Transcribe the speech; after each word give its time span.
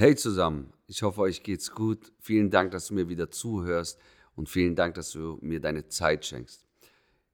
Hey 0.00 0.14
zusammen, 0.14 0.72
ich 0.86 1.02
hoffe, 1.02 1.22
euch 1.22 1.42
geht's 1.42 1.72
gut. 1.72 2.12
Vielen 2.20 2.50
Dank, 2.50 2.70
dass 2.70 2.86
du 2.86 2.94
mir 2.94 3.08
wieder 3.08 3.32
zuhörst 3.32 3.98
und 4.36 4.48
vielen 4.48 4.76
Dank, 4.76 4.94
dass 4.94 5.10
du 5.10 5.40
mir 5.40 5.58
deine 5.58 5.88
Zeit 5.88 6.24
schenkst. 6.24 6.64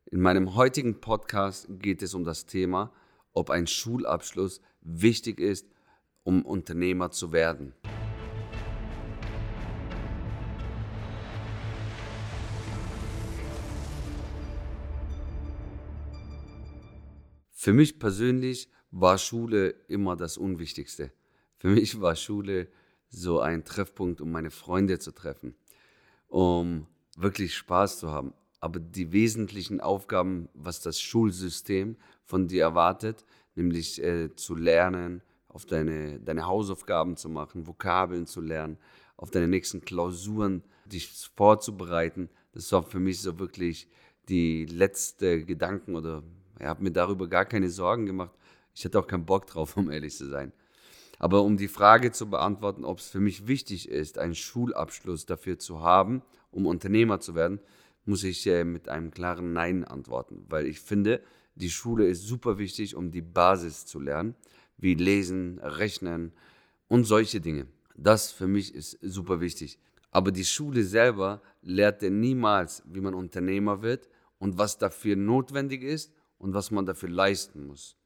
In 0.06 0.22
meinem 0.22 0.54
heutigen 0.54 0.98
Podcast 1.02 1.66
geht 1.68 2.00
es 2.00 2.14
um 2.14 2.24
das 2.24 2.46
Thema, 2.46 2.90
ob 3.34 3.50
ein 3.50 3.66
Schulabschluss 3.66 4.62
wichtig 4.80 5.40
ist, 5.40 5.68
um 6.22 6.42
Unternehmer 6.42 7.10
zu 7.10 7.32
werden. 7.32 7.74
Für 17.50 17.74
mich 17.74 17.98
persönlich 17.98 18.70
war 18.90 19.18
Schule 19.18 19.68
immer 19.86 20.16
das 20.16 20.38
Unwichtigste. 20.38 21.12
Für 21.56 21.68
mich 21.68 22.00
war 22.00 22.16
Schule 22.16 22.68
so 23.08 23.40
ein 23.40 23.64
Treffpunkt, 23.64 24.20
um 24.20 24.30
meine 24.30 24.50
Freunde 24.50 24.98
zu 24.98 25.12
treffen, 25.12 25.54
um 26.28 26.86
wirklich 27.16 27.54
Spaß 27.54 27.98
zu 27.98 28.10
haben. 28.10 28.34
Aber 28.60 28.80
die 28.80 29.12
wesentlichen 29.12 29.80
Aufgaben, 29.80 30.48
was 30.54 30.80
das 30.80 31.00
Schulsystem 31.00 31.96
von 32.24 32.48
dir 32.48 32.62
erwartet, 32.62 33.24
nämlich 33.54 34.02
äh, 34.02 34.34
zu 34.34 34.54
lernen, 34.54 35.22
auf 35.48 35.66
deine, 35.66 36.18
deine 36.18 36.46
Hausaufgaben 36.46 37.16
zu 37.16 37.28
machen, 37.28 37.66
Vokabeln 37.66 38.26
zu 38.26 38.40
lernen, 38.40 38.78
auf 39.16 39.30
deine 39.30 39.46
nächsten 39.46 39.82
Klausuren 39.82 40.64
dich 40.86 41.08
vorzubereiten, 41.36 42.28
das 42.52 42.70
war 42.72 42.82
für 42.82 43.00
mich 43.00 43.20
so 43.20 43.38
wirklich 43.38 43.88
die 44.28 44.64
letzte 44.66 45.44
Gedanken 45.44 45.96
oder 45.96 46.22
ich 46.58 46.66
habe 46.66 46.82
mir 46.82 46.92
darüber 46.92 47.28
gar 47.28 47.44
keine 47.44 47.68
Sorgen 47.68 48.06
gemacht. 48.06 48.32
Ich 48.74 48.84
hatte 48.84 48.98
auch 48.98 49.06
keinen 49.06 49.26
Bock 49.26 49.46
drauf, 49.46 49.76
um 49.76 49.90
ehrlich 49.90 50.16
zu 50.16 50.28
sein. 50.28 50.52
Aber 51.24 51.40
um 51.40 51.56
die 51.56 51.68
Frage 51.68 52.12
zu 52.12 52.28
beantworten, 52.28 52.84
ob 52.84 52.98
es 52.98 53.08
für 53.08 53.18
mich 53.18 53.46
wichtig 53.46 53.88
ist, 53.88 54.18
einen 54.18 54.34
Schulabschluss 54.34 55.24
dafür 55.24 55.58
zu 55.58 55.80
haben, 55.80 56.20
um 56.50 56.66
Unternehmer 56.66 57.18
zu 57.18 57.34
werden, 57.34 57.60
muss 58.04 58.24
ich 58.24 58.46
äh, 58.46 58.62
mit 58.62 58.90
einem 58.90 59.10
klaren 59.10 59.54
Nein 59.54 59.84
antworten, 59.84 60.44
weil 60.50 60.66
ich 60.66 60.80
finde, 60.80 61.22
die 61.54 61.70
Schule 61.70 62.06
ist 62.06 62.24
super 62.24 62.58
wichtig, 62.58 62.94
um 62.94 63.10
die 63.10 63.22
Basis 63.22 63.86
zu 63.86 64.00
lernen, 64.00 64.34
wie 64.76 64.92
lesen, 64.92 65.60
rechnen 65.60 66.34
und 66.88 67.04
solche 67.04 67.40
Dinge. 67.40 67.68
Das 67.96 68.30
für 68.30 68.46
mich 68.46 68.74
ist 68.74 68.98
super 69.00 69.40
wichtig. 69.40 69.78
Aber 70.10 70.30
die 70.30 70.44
Schule 70.44 70.84
selber 70.84 71.40
lehrt 71.62 72.02
dir 72.02 72.10
niemals, 72.10 72.82
wie 72.84 73.00
man 73.00 73.14
Unternehmer 73.14 73.80
wird 73.80 74.10
und 74.36 74.58
was 74.58 74.76
dafür 74.76 75.16
notwendig 75.16 75.84
ist 75.84 76.12
und 76.36 76.52
was 76.52 76.70
man 76.70 76.84
dafür 76.84 77.08
leisten 77.08 77.66
muss. 77.66 77.96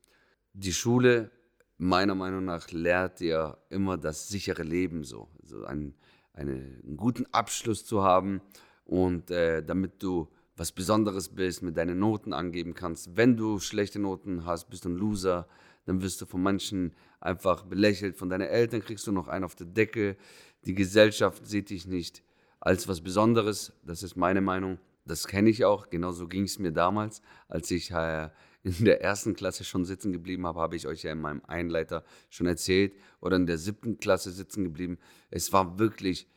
Die 0.53 0.73
Schule 0.73 1.33
meiner 1.79 2.15
Meinung 2.15 2.45
nach 2.45 2.71
lehrt 2.71 3.21
dir 3.21 3.57
immer 3.71 3.97
das 3.97 4.29
sichere 4.29 4.63
Leben 4.65 5.05
so. 5.05 5.29
so 5.43 5.65
ein, 5.65 5.95
eine, 6.35 6.53
einen 6.53 6.97
guten 6.97 7.27
Abschluss 7.33 7.85
zu 7.85 8.03
haben 8.03 8.41
und 8.85 9.31
äh, 9.31 9.63
damit 9.63 10.03
du 10.03 10.29
was 10.57 10.73
Besonderes 10.73 11.29
bist, 11.29 11.63
mit 11.63 11.77
deinen 11.77 12.01
Noten 12.01 12.33
angeben 12.33 12.75
kannst. 12.75 13.17
Wenn 13.17 13.37
du 13.37 13.61
schlechte 13.61 14.01
Noten 14.01 14.45
hast, 14.45 14.69
bist 14.69 14.85
du 14.85 14.89
ein 14.89 14.97
Loser, 14.97 15.47
dann 15.87 16.03
wirst 16.03 16.21
du 16.21 16.27
von 16.27 16.43
manchen 16.43 16.93
einfach 17.21 17.63
belächelt. 17.63 18.17
Von 18.17 18.29
deinen 18.29 18.49
Eltern 18.49 18.83
kriegst 18.83 19.07
du 19.07 19.13
noch 19.13 19.29
einen 19.29 19.45
auf 19.45 19.55
der 19.55 19.69
Decke. 19.69 20.17
Die 20.65 20.75
Gesellschaft 20.75 21.47
sieht 21.47 21.71
dich 21.71 21.87
nicht 21.87 22.25
als 22.61 22.89
was 22.89 23.01
Besonderes. 23.01 23.73
Das 23.85 24.03
ist 24.03 24.17
meine 24.17 24.41
Meinung. 24.41 24.79
Das 25.05 25.27
kenne 25.29 25.49
ich 25.49 25.65
auch. 25.65 25.91
Genauso 25.91 26.27
ging 26.27 26.43
es 26.43 26.59
mir 26.59 26.73
damals, 26.73 27.23
als 27.49 27.71
ich 27.71 27.93
äh, 27.93 28.29
in 28.63 28.85
der 28.85 29.03
ersten 29.03 29.35
Klasse 29.35 29.65
schon 29.65 29.85
sitzen 29.85 30.13
geblieben 30.13 30.47
habe, 30.47 30.61
habe 30.61 30.77
ich 30.77 30.87
euch 30.87 31.03
ja 31.03 31.13
in 31.13 31.21
meinem 31.21 31.43
Einleiter 31.47 32.05
schon 32.29 32.47
erzählt, 32.47 32.95
oder 33.21 33.37
in 33.37 33.47
der 33.47 33.59
siebten 33.59 33.99
Klasse 33.99 34.31
sitzen 34.31 34.65
geblieben. 34.65 34.99
Es 35.31 35.53
war 35.53 35.79
wirklich 35.79 36.29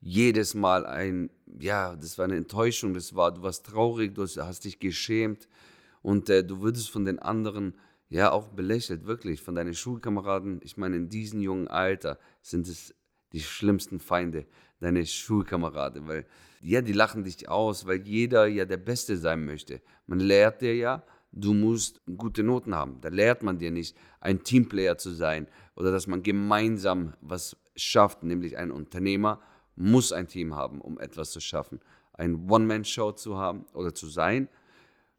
jedes 0.00 0.54
Mal 0.54 0.86
ein, 0.86 1.30
ja, 1.60 1.96
das 1.96 2.18
war 2.18 2.24
eine 2.24 2.36
Enttäuschung, 2.36 2.94
das 2.94 3.14
war, 3.14 3.32
du 3.32 3.42
warst 3.42 3.66
traurig, 3.66 4.14
du 4.14 4.22
hast 4.22 4.64
dich 4.64 4.78
geschämt 4.78 5.48
und 6.02 6.30
äh, 6.30 6.44
du 6.44 6.60
würdest 6.60 6.90
von 6.90 7.04
den 7.04 7.18
anderen 7.18 7.74
ja 8.08 8.32
auch 8.32 8.48
belächelt, 8.48 9.06
wirklich, 9.06 9.42
von 9.42 9.54
deinen 9.54 9.74
Schulkameraden. 9.74 10.60
Ich 10.62 10.76
meine, 10.76 10.96
in 10.96 11.08
diesem 11.08 11.40
jungen 11.40 11.68
Alter 11.68 12.18
sind 12.40 12.66
es 12.66 12.94
die 13.32 13.40
schlimmsten 13.40 14.00
Feinde, 14.00 14.46
deine 14.80 15.04
Schulkameraden, 15.04 16.08
weil 16.08 16.26
ja, 16.60 16.80
die 16.80 16.92
lachen 16.92 17.24
dich 17.24 17.48
aus, 17.48 17.86
weil 17.86 18.06
jeder 18.06 18.46
ja 18.46 18.64
der 18.64 18.78
Beste 18.78 19.16
sein 19.16 19.44
möchte. 19.44 19.80
Man 20.06 20.20
lehrt 20.20 20.62
dir 20.62 20.74
ja, 20.74 21.04
du 21.32 21.54
musst 21.54 22.00
gute 22.16 22.42
Noten 22.42 22.74
haben. 22.74 23.00
Da 23.00 23.08
lehrt 23.08 23.42
man 23.42 23.58
dir 23.58 23.70
nicht, 23.70 23.96
ein 24.20 24.42
Teamplayer 24.42 24.98
zu 24.98 25.10
sein 25.10 25.48
oder 25.76 25.92
dass 25.92 26.06
man 26.06 26.22
gemeinsam 26.22 27.14
was 27.20 27.56
schafft, 27.76 28.22
nämlich 28.22 28.56
ein 28.56 28.70
Unternehmer 28.70 29.40
muss 29.76 30.12
ein 30.12 30.26
Team 30.26 30.54
haben, 30.56 30.80
um 30.80 30.98
etwas 30.98 31.30
zu 31.30 31.40
schaffen. 31.40 31.80
Ein 32.12 32.50
One-Man-Show 32.50 33.12
zu 33.12 33.36
haben 33.36 33.64
oder 33.74 33.94
zu 33.94 34.08
sein 34.08 34.48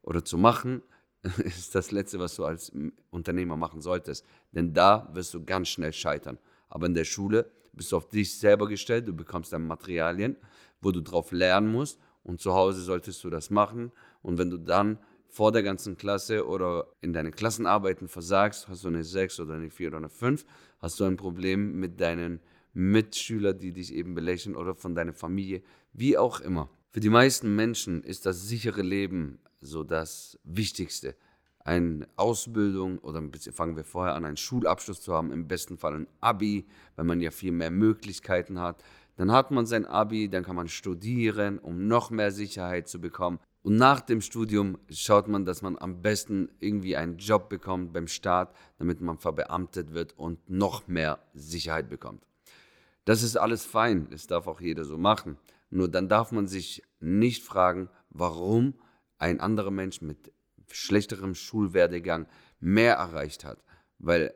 oder 0.01 0.23
zu 0.25 0.37
machen, 0.37 0.81
ist 1.43 1.75
das 1.75 1.91
Letzte, 1.91 2.19
was 2.19 2.35
du 2.35 2.45
als 2.45 2.71
Unternehmer 3.09 3.55
machen 3.55 3.81
solltest. 3.81 4.25
Denn 4.51 4.73
da 4.73 5.09
wirst 5.13 5.33
du 5.33 5.43
ganz 5.43 5.69
schnell 5.69 5.93
scheitern. 5.93 6.37
Aber 6.67 6.87
in 6.87 6.93
der 6.93 7.05
Schule 7.05 7.51
bist 7.73 7.91
du 7.91 7.97
auf 7.97 8.09
dich 8.09 8.37
selber 8.37 8.67
gestellt, 8.67 9.07
du 9.07 9.13
bekommst 9.13 9.53
dann 9.53 9.67
Materialien, 9.67 10.35
wo 10.81 10.91
du 10.91 11.01
drauf 11.01 11.31
lernen 11.31 11.71
musst 11.71 11.99
und 12.23 12.41
zu 12.41 12.53
Hause 12.53 12.81
solltest 12.81 13.23
du 13.23 13.29
das 13.29 13.49
machen. 13.49 13.91
Und 14.21 14.37
wenn 14.37 14.49
du 14.49 14.57
dann 14.57 14.99
vor 15.29 15.51
der 15.51 15.63
ganzen 15.63 15.97
Klasse 15.97 16.47
oder 16.47 16.87
in 17.01 17.13
deinen 17.13 17.31
Klassenarbeiten 17.31 18.07
versagst, 18.07 18.67
hast 18.67 18.83
du 18.83 18.87
eine 18.87 19.03
6 19.03 19.39
oder 19.39 19.53
eine 19.53 19.69
4 19.69 19.89
oder 19.89 19.97
eine 19.97 20.09
5, 20.09 20.45
hast 20.79 20.99
du 20.99 21.05
ein 21.05 21.17
Problem 21.17 21.79
mit 21.79 22.01
deinen 22.01 22.39
Mitschülern, 22.73 23.57
die 23.57 23.71
dich 23.71 23.93
eben 23.93 24.15
belächeln 24.15 24.55
oder 24.55 24.75
von 24.75 24.95
deiner 24.95 25.13
Familie, 25.13 25.61
wie 25.93 26.17
auch 26.17 26.39
immer. 26.39 26.69
Für 26.91 26.99
die 26.99 27.09
meisten 27.09 27.55
Menschen 27.55 28.03
ist 28.03 28.25
das 28.25 28.47
sichere 28.47 28.81
Leben 28.81 29.39
so 29.61 29.83
das 29.83 30.39
Wichtigste. 30.43 31.15
Eine 31.59 32.07
Ausbildung 32.15 32.97
oder 32.99 33.21
fangen 33.51 33.75
wir 33.75 33.83
vorher 33.83 34.15
an, 34.15 34.25
einen 34.25 34.37
Schulabschluss 34.37 35.01
zu 35.01 35.13
haben, 35.13 35.31
im 35.31 35.47
besten 35.47 35.77
Fall 35.77 35.93
ein 35.93 36.07
Abi, 36.19 36.65
weil 36.95 37.05
man 37.05 37.21
ja 37.21 37.31
viel 37.31 37.51
mehr 37.51 37.69
Möglichkeiten 37.69 38.59
hat. 38.59 38.83
Dann 39.17 39.31
hat 39.31 39.51
man 39.51 39.65
sein 39.65 39.85
Abi, 39.85 40.29
dann 40.29 40.43
kann 40.43 40.55
man 40.55 40.69
studieren, 40.69 41.59
um 41.59 41.87
noch 41.87 42.09
mehr 42.09 42.31
Sicherheit 42.31 42.87
zu 42.87 43.01
bekommen. 43.01 43.39
Und 43.61 43.75
nach 43.75 43.99
dem 44.01 44.21
Studium 44.21 44.77
schaut 44.89 45.27
man, 45.27 45.45
dass 45.45 45.61
man 45.61 45.77
am 45.77 46.01
besten 46.01 46.49
irgendwie 46.59 46.95
einen 46.95 47.17
Job 47.17 47.49
bekommt 47.49 47.91
beim 47.91 48.07
Staat, 48.07 48.55
damit 48.77 49.01
man 49.01 49.17
verbeamtet 49.17 49.93
wird 49.93 50.17
und 50.17 50.49
noch 50.49 50.87
mehr 50.87 51.19
Sicherheit 51.33 51.89
bekommt. 51.89 52.25
Das 53.05 53.21
ist 53.21 53.37
alles 53.37 53.65
fein, 53.65 54.07
das 54.11 54.27
darf 54.27 54.47
auch 54.47 54.61
jeder 54.61 54.85
so 54.85 54.97
machen. 54.97 55.37
Nur 55.69 55.89
dann 55.89 56.07
darf 56.07 56.31
man 56.31 56.47
sich 56.47 56.83
nicht 56.99 57.43
fragen, 57.43 57.89
warum 58.09 58.75
ein 59.17 59.39
anderer 59.39 59.71
Mensch 59.71 60.01
mit 60.01 60.31
schlechterem 60.67 61.35
Schulwerdegang 61.35 62.27
mehr 62.59 62.95
erreicht 62.95 63.43
hat, 63.43 63.63
weil 63.97 64.33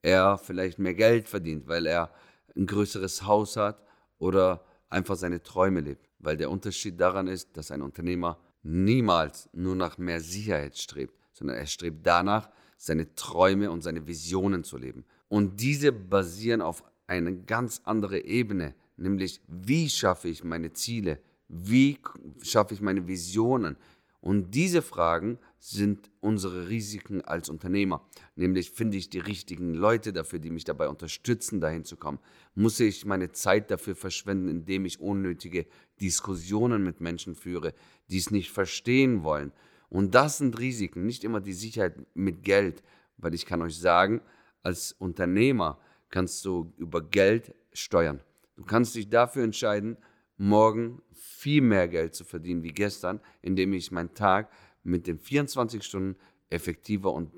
er 0.00 0.38
vielleicht 0.38 0.78
mehr 0.78 0.94
Geld 0.94 1.28
verdient, 1.28 1.68
weil 1.68 1.86
er 1.86 2.12
ein 2.56 2.66
größeres 2.66 3.24
Haus 3.26 3.56
hat 3.56 3.82
oder 4.18 4.64
einfach 4.88 5.16
seine 5.16 5.42
Träume 5.42 5.80
lebt. 5.80 6.08
Weil 6.18 6.36
der 6.36 6.50
Unterschied 6.50 7.00
daran 7.00 7.26
ist, 7.26 7.56
dass 7.56 7.70
ein 7.70 7.82
Unternehmer 7.82 8.38
niemals 8.62 9.48
nur 9.52 9.76
nach 9.76 9.98
mehr 9.98 10.20
Sicherheit 10.20 10.76
strebt, 10.78 11.14
sondern 11.32 11.56
er 11.56 11.66
strebt 11.66 12.06
danach, 12.06 12.50
seine 12.76 13.14
Träume 13.14 13.70
und 13.70 13.82
seine 13.82 14.06
Visionen 14.06 14.64
zu 14.64 14.76
leben. 14.76 15.04
Und 15.28 15.60
diese 15.60 15.92
basieren 15.92 16.60
auf 16.60 16.82
eine 17.06 17.36
ganz 17.36 17.80
andere 17.84 18.24
Ebene, 18.24 18.74
nämlich 18.96 19.40
wie 19.46 19.88
schaffe 19.88 20.28
ich 20.28 20.42
meine 20.42 20.72
Ziele, 20.72 21.20
wie 21.48 21.98
schaffe 22.42 22.74
ich 22.74 22.80
meine 22.80 23.06
Visionen. 23.06 23.76
Und 24.20 24.54
diese 24.54 24.82
Fragen 24.82 25.38
sind 25.64 26.10
unsere 26.18 26.68
Risiken 26.68 27.22
als 27.22 27.48
Unternehmer. 27.48 28.04
Nämlich 28.34 28.72
finde 28.72 28.96
ich 28.96 29.10
die 29.10 29.20
richtigen 29.20 29.74
Leute 29.74 30.12
dafür, 30.12 30.40
die 30.40 30.50
mich 30.50 30.64
dabei 30.64 30.88
unterstützen, 30.88 31.60
dahin 31.60 31.84
zu 31.84 31.96
kommen. 31.96 32.18
Muss 32.56 32.80
ich 32.80 33.06
meine 33.06 33.30
Zeit 33.30 33.70
dafür 33.70 33.94
verschwenden, 33.94 34.48
indem 34.48 34.86
ich 34.86 34.98
unnötige 34.98 35.66
Diskussionen 36.00 36.82
mit 36.82 37.00
Menschen 37.00 37.36
führe, 37.36 37.74
die 38.10 38.18
es 38.18 38.32
nicht 38.32 38.50
verstehen 38.50 39.22
wollen. 39.22 39.52
Und 39.88 40.16
das 40.16 40.38
sind 40.38 40.58
Risiken, 40.58 41.06
nicht 41.06 41.22
immer 41.22 41.40
die 41.40 41.52
Sicherheit 41.52 41.94
mit 42.12 42.42
Geld, 42.42 42.82
weil 43.16 43.32
ich 43.32 43.46
kann 43.46 43.62
euch 43.62 43.78
sagen, 43.78 44.20
als 44.64 44.90
Unternehmer 44.90 45.78
kannst 46.08 46.44
du 46.44 46.72
über 46.76 47.08
Geld 47.08 47.54
steuern. 47.72 48.20
Du 48.56 48.64
kannst 48.64 48.96
dich 48.96 49.10
dafür 49.10 49.44
entscheiden, 49.44 49.96
morgen 50.36 51.02
viel 51.12 51.62
mehr 51.62 51.86
Geld 51.86 52.16
zu 52.16 52.24
verdienen 52.24 52.64
wie 52.64 52.72
gestern, 52.72 53.20
indem 53.42 53.72
ich 53.74 53.92
meinen 53.92 54.14
Tag 54.14 54.50
mit 54.82 55.06
den 55.06 55.18
24 55.18 55.82
Stunden 55.82 56.16
effektiver 56.52 57.12
und, 57.12 57.32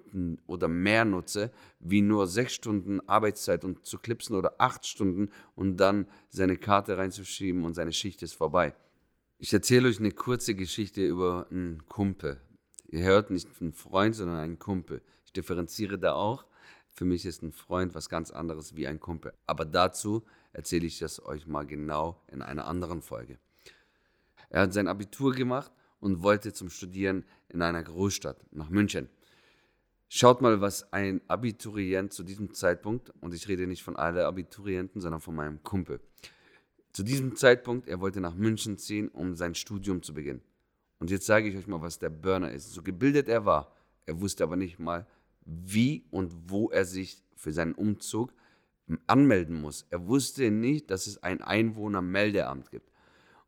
oder 0.46 0.68
mehr 0.68 1.04
nutze, 1.04 1.52
wie 1.78 2.02
nur 2.02 2.26
sechs 2.26 2.52
Stunden 2.54 3.00
Arbeitszeit 3.08 3.64
und 3.64 3.86
zu 3.86 3.98
klipsen 3.98 4.36
oder 4.36 4.56
acht 4.58 4.86
Stunden 4.86 5.30
und 5.54 5.76
dann 5.76 6.06
seine 6.30 6.56
Karte 6.56 6.98
reinzuschieben 6.98 7.64
und 7.64 7.74
seine 7.74 7.92
Schicht 7.92 8.22
ist 8.22 8.34
vorbei. 8.34 8.74
Ich 9.38 9.52
erzähle 9.52 9.88
euch 9.88 10.00
eine 10.00 10.10
kurze 10.10 10.54
Geschichte 10.54 11.06
über 11.06 11.46
einen 11.50 11.86
Kumpel. 11.86 12.40
Ihr 12.88 13.04
hört 13.04 13.30
nicht 13.30 13.48
einen 13.60 13.72
Freund, 13.72 14.14
sondern 14.14 14.38
einen 14.38 14.58
Kumpel. 14.58 15.02
Ich 15.24 15.32
differenziere 15.32 15.98
da 15.98 16.14
auch 16.14 16.46
Für 16.90 17.04
mich 17.04 17.26
ist 17.26 17.42
ein 17.42 17.52
Freund 17.52 17.94
was 17.96 18.08
ganz 18.08 18.30
anderes 18.30 18.76
wie 18.76 18.86
ein 18.86 19.00
Kumpel. 19.00 19.32
Aber 19.46 19.64
dazu 19.64 20.24
erzähle 20.52 20.86
ich 20.86 21.00
das 21.00 21.24
euch 21.24 21.46
mal 21.46 21.66
genau 21.66 22.22
in 22.28 22.40
einer 22.40 22.66
anderen 22.66 23.02
Folge. 23.02 23.38
Er 24.48 24.62
hat 24.62 24.72
sein 24.72 24.86
Abitur 24.86 25.32
gemacht 25.32 25.72
und 26.04 26.22
wollte 26.22 26.52
zum 26.52 26.68
Studieren 26.68 27.24
in 27.48 27.62
einer 27.62 27.82
Großstadt, 27.82 28.44
nach 28.52 28.68
München. 28.68 29.08
Schaut 30.10 30.42
mal, 30.42 30.60
was 30.60 30.92
ein 30.92 31.22
Abiturient 31.28 32.12
zu 32.12 32.22
diesem 32.22 32.52
Zeitpunkt, 32.52 33.10
und 33.22 33.32
ich 33.32 33.48
rede 33.48 33.66
nicht 33.66 33.82
von 33.82 33.96
allen 33.96 34.18
Abiturienten, 34.18 35.00
sondern 35.00 35.22
von 35.22 35.34
meinem 35.34 35.62
Kumpel, 35.62 36.00
zu 36.92 37.02
diesem 37.02 37.36
Zeitpunkt, 37.36 37.88
er 37.88 38.00
wollte 38.00 38.20
nach 38.20 38.34
München 38.34 38.76
ziehen, 38.76 39.08
um 39.08 39.34
sein 39.34 39.54
Studium 39.54 40.02
zu 40.02 40.12
beginnen. 40.12 40.42
Und 40.98 41.10
jetzt 41.10 41.24
sage 41.24 41.48
ich 41.48 41.56
euch 41.56 41.66
mal, 41.66 41.80
was 41.80 41.98
der 41.98 42.10
Burner 42.10 42.52
ist. 42.52 42.72
So 42.72 42.82
gebildet 42.82 43.26
er 43.26 43.46
war, 43.46 43.74
er 44.04 44.20
wusste 44.20 44.44
aber 44.44 44.56
nicht 44.56 44.78
mal, 44.78 45.06
wie 45.46 46.04
und 46.10 46.50
wo 46.50 46.68
er 46.68 46.84
sich 46.84 47.22
für 47.34 47.52
seinen 47.52 47.72
Umzug 47.72 48.32
anmelden 49.06 49.60
muss. 49.60 49.86
Er 49.88 50.06
wusste 50.06 50.50
nicht, 50.50 50.90
dass 50.90 51.06
es 51.06 51.22
ein 51.22 51.40
Einwohnermeldeamt 51.40 52.70
gibt. 52.70 52.93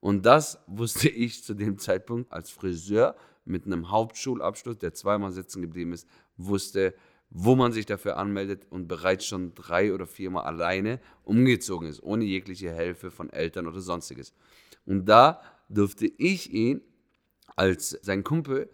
Und 0.01 0.27
das 0.27 0.59
wusste 0.67 1.09
ich 1.25 1.45
zu 1.45 1.55
dem 1.55 1.79
Zeitpunkt 1.79 2.33
als 2.33 2.51
Friseur 2.51 3.17
mit 3.45 3.67
einem 3.67 3.91
Hauptschulabschluss, 3.91 4.79
der 4.79 4.93
zweimal 4.93 5.33
sitzen 5.33 5.63
geblieben 5.63 5.93
ist, 5.93 6.09
wusste, 6.37 6.95
wo 7.31 7.57
man 7.57 7.73
sich 7.73 7.87
dafür 7.87 8.17
anmeldet 8.17 8.67
und 8.71 8.89
bereits 8.89 9.27
schon 9.27 9.55
drei 9.55 9.93
oder 9.93 10.07
viermal 10.07 10.45
alleine 10.45 11.01
umgezogen 11.25 11.89
ist, 11.89 12.03
ohne 12.03 12.25
jegliche 12.25 12.73
Hilfe 12.73 13.11
von 13.11 13.31
Eltern 13.31 13.67
oder 13.67 13.81
sonstiges. 13.81 14.33
Und 14.85 15.07
da 15.07 15.41
durfte 15.69 16.07
ich 16.07 16.53
ihn 16.53 16.83
als 17.57 17.91
sein 18.03 18.23
Kumpel 18.23 18.71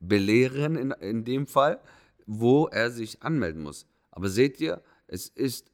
belehren, 0.00 0.76
in, 0.76 0.90
in 0.90 1.24
dem 1.24 1.46
Fall, 1.46 1.80
wo 2.26 2.66
er 2.66 2.90
sich 2.90 3.22
anmelden 3.22 3.62
muss. 3.62 3.86
Aber 4.10 4.28
seht 4.28 4.60
ihr, 4.60 4.82
es 5.06 5.28
ist 5.28 5.70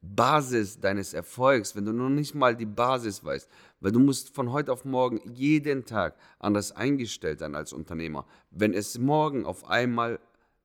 Basis 0.00 0.80
deines 0.80 1.14
Erfolgs, 1.14 1.74
wenn 1.74 1.84
du 1.84 1.92
noch 1.92 2.08
nicht 2.08 2.34
mal 2.34 2.56
die 2.56 2.66
Basis 2.66 3.24
weißt, 3.24 3.50
weil 3.86 3.92
du 3.92 4.00
musst 4.00 4.34
von 4.34 4.50
heute 4.50 4.72
auf 4.72 4.84
morgen 4.84 5.20
jeden 5.32 5.84
Tag 5.84 6.16
anders 6.40 6.72
eingestellt 6.72 7.38
sein 7.38 7.54
als 7.54 7.72
Unternehmer. 7.72 8.26
Wenn 8.50 8.74
es 8.74 8.98
morgen 8.98 9.46
auf 9.46 9.70
einmal 9.70 10.18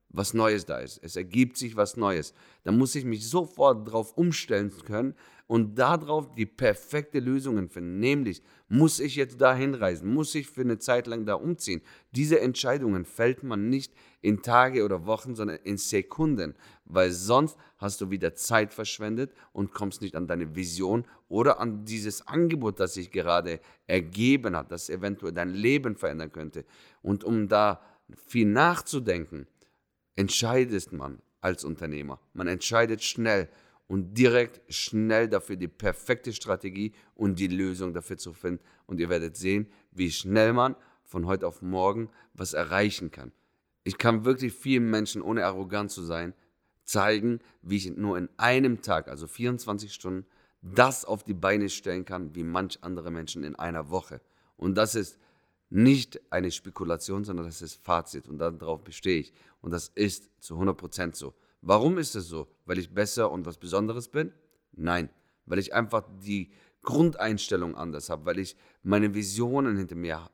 was 0.09 0.33
Neues 0.33 0.65
da 0.65 0.79
ist, 0.79 0.99
es 1.03 1.17
ergibt 1.17 1.55
sich 1.55 1.75
was 1.75 1.97
Neues, 1.97 2.33
dann 2.63 2.79
muss 2.79 2.95
ich 2.95 3.05
mich 3.05 3.29
sofort 3.29 3.87
darauf 3.87 4.17
umstellen 4.17 4.73
können 4.87 5.13
und 5.51 5.77
darauf 5.77 6.33
die 6.33 6.45
perfekte 6.45 7.19
Lösungen 7.19 7.67
finden. 7.67 7.99
Nämlich, 7.99 8.41
muss 8.69 9.01
ich 9.01 9.17
jetzt 9.17 9.41
da 9.41 9.53
hinreisen? 9.53 10.13
Muss 10.13 10.33
ich 10.33 10.47
für 10.47 10.61
eine 10.61 10.79
Zeit 10.79 11.07
lang 11.07 11.25
da 11.25 11.33
umziehen? 11.33 11.81
Diese 12.11 12.39
Entscheidungen 12.39 13.03
fällt 13.03 13.43
man 13.43 13.69
nicht 13.69 13.93
in 14.21 14.43
Tage 14.43 14.85
oder 14.85 15.05
Wochen, 15.05 15.35
sondern 15.35 15.57
in 15.57 15.75
Sekunden, 15.75 16.55
weil 16.85 17.11
sonst 17.11 17.57
hast 17.79 17.99
du 17.99 18.09
wieder 18.09 18.33
Zeit 18.33 18.73
verschwendet 18.73 19.33
und 19.51 19.73
kommst 19.73 20.01
nicht 20.01 20.15
an 20.15 20.25
deine 20.25 20.55
Vision 20.55 21.03
oder 21.27 21.59
an 21.59 21.83
dieses 21.83 22.25
Angebot, 22.29 22.79
das 22.79 22.93
sich 22.93 23.11
gerade 23.11 23.59
ergeben 23.87 24.55
hat, 24.55 24.71
das 24.71 24.89
eventuell 24.89 25.33
dein 25.33 25.49
Leben 25.49 25.97
verändern 25.97 26.31
könnte. 26.31 26.63
Und 27.01 27.25
um 27.25 27.49
da 27.49 27.81
viel 28.25 28.47
nachzudenken, 28.47 29.47
entscheidet 30.15 30.93
man 30.93 31.21
als 31.41 31.65
Unternehmer. 31.65 32.21
Man 32.31 32.47
entscheidet 32.47 33.03
schnell 33.03 33.49
und 33.91 34.17
direkt 34.17 34.61
schnell 34.73 35.27
dafür 35.27 35.57
die 35.57 35.67
perfekte 35.67 36.31
Strategie 36.31 36.93
und 37.13 37.39
die 37.39 37.49
Lösung 37.49 37.93
dafür 37.93 38.17
zu 38.17 38.31
finden. 38.31 38.63
Und 38.85 39.01
ihr 39.01 39.09
werdet 39.09 39.35
sehen, 39.35 39.67
wie 39.91 40.09
schnell 40.09 40.53
man 40.53 40.77
von 41.03 41.25
heute 41.25 41.45
auf 41.45 41.61
morgen 41.61 42.09
was 42.33 42.53
erreichen 42.53 43.11
kann. 43.11 43.33
Ich 43.83 43.97
kann 43.97 44.23
wirklich 44.23 44.53
vielen 44.53 44.89
Menschen, 44.89 45.21
ohne 45.21 45.45
arrogant 45.45 45.91
zu 45.91 46.03
sein, 46.03 46.33
zeigen, 46.85 47.39
wie 47.63 47.75
ich 47.75 47.97
nur 47.97 48.17
in 48.17 48.29
einem 48.37 48.81
Tag, 48.81 49.09
also 49.09 49.27
24 49.27 49.93
Stunden, 49.93 50.25
das 50.61 51.03
auf 51.03 51.23
die 51.25 51.33
Beine 51.33 51.67
stellen 51.67 52.05
kann, 52.05 52.33
wie 52.33 52.45
manch 52.45 52.81
andere 52.83 53.11
Menschen 53.11 53.43
in 53.43 53.57
einer 53.57 53.89
Woche. 53.89 54.21
Und 54.55 54.75
das 54.75 54.95
ist 54.95 55.19
nicht 55.69 56.21
eine 56.31 56.51
Spekulation, 56.51 57.25
sondern 57.25 57.45
das 57.45 57.61
ist 57.61 57.83
Fazit 57.83 58.29
und 58.29 58.37
darauf 58.37 58.85
bestehe 58.85 59.19
ich. 59.19 59.33
Und 59.59 59.71
das 59.71 59.89
ist 59.89 60.31
zu 60.39 60.55
100% 60.55 61.13
so. 61.13 61.33
Warum 61.61 61.97
ist 61.99 62.15
es 62.15 62.27
so? 62.27 62.47
Weil 62.71 62.79
ich 62.79 62.93
besser 62.93 63.29
und 63.29 63.45
was 63.45 63.57
Besonderes 63.57 64.07
bin? 64.07 64.31
Nein, 64.71 65.09
weil 65.45 65.59
ich 65.59 65.73
einfach 65.73 66.05
die 66.23 66.51
Grundeinstellung 66.83 67.75
anders 67.75 68.09
habe, 68.09 68.25
weil 68.25 68.39
ich 68.39 68.55
meine 68.81 69.13
Visionen 69.13 69.75
hinter 69.75 69.97
mir 69.97 70.29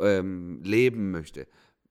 ähm, 0.00 0.62
leben 0.62 1.10
möchte, 1.10 1.46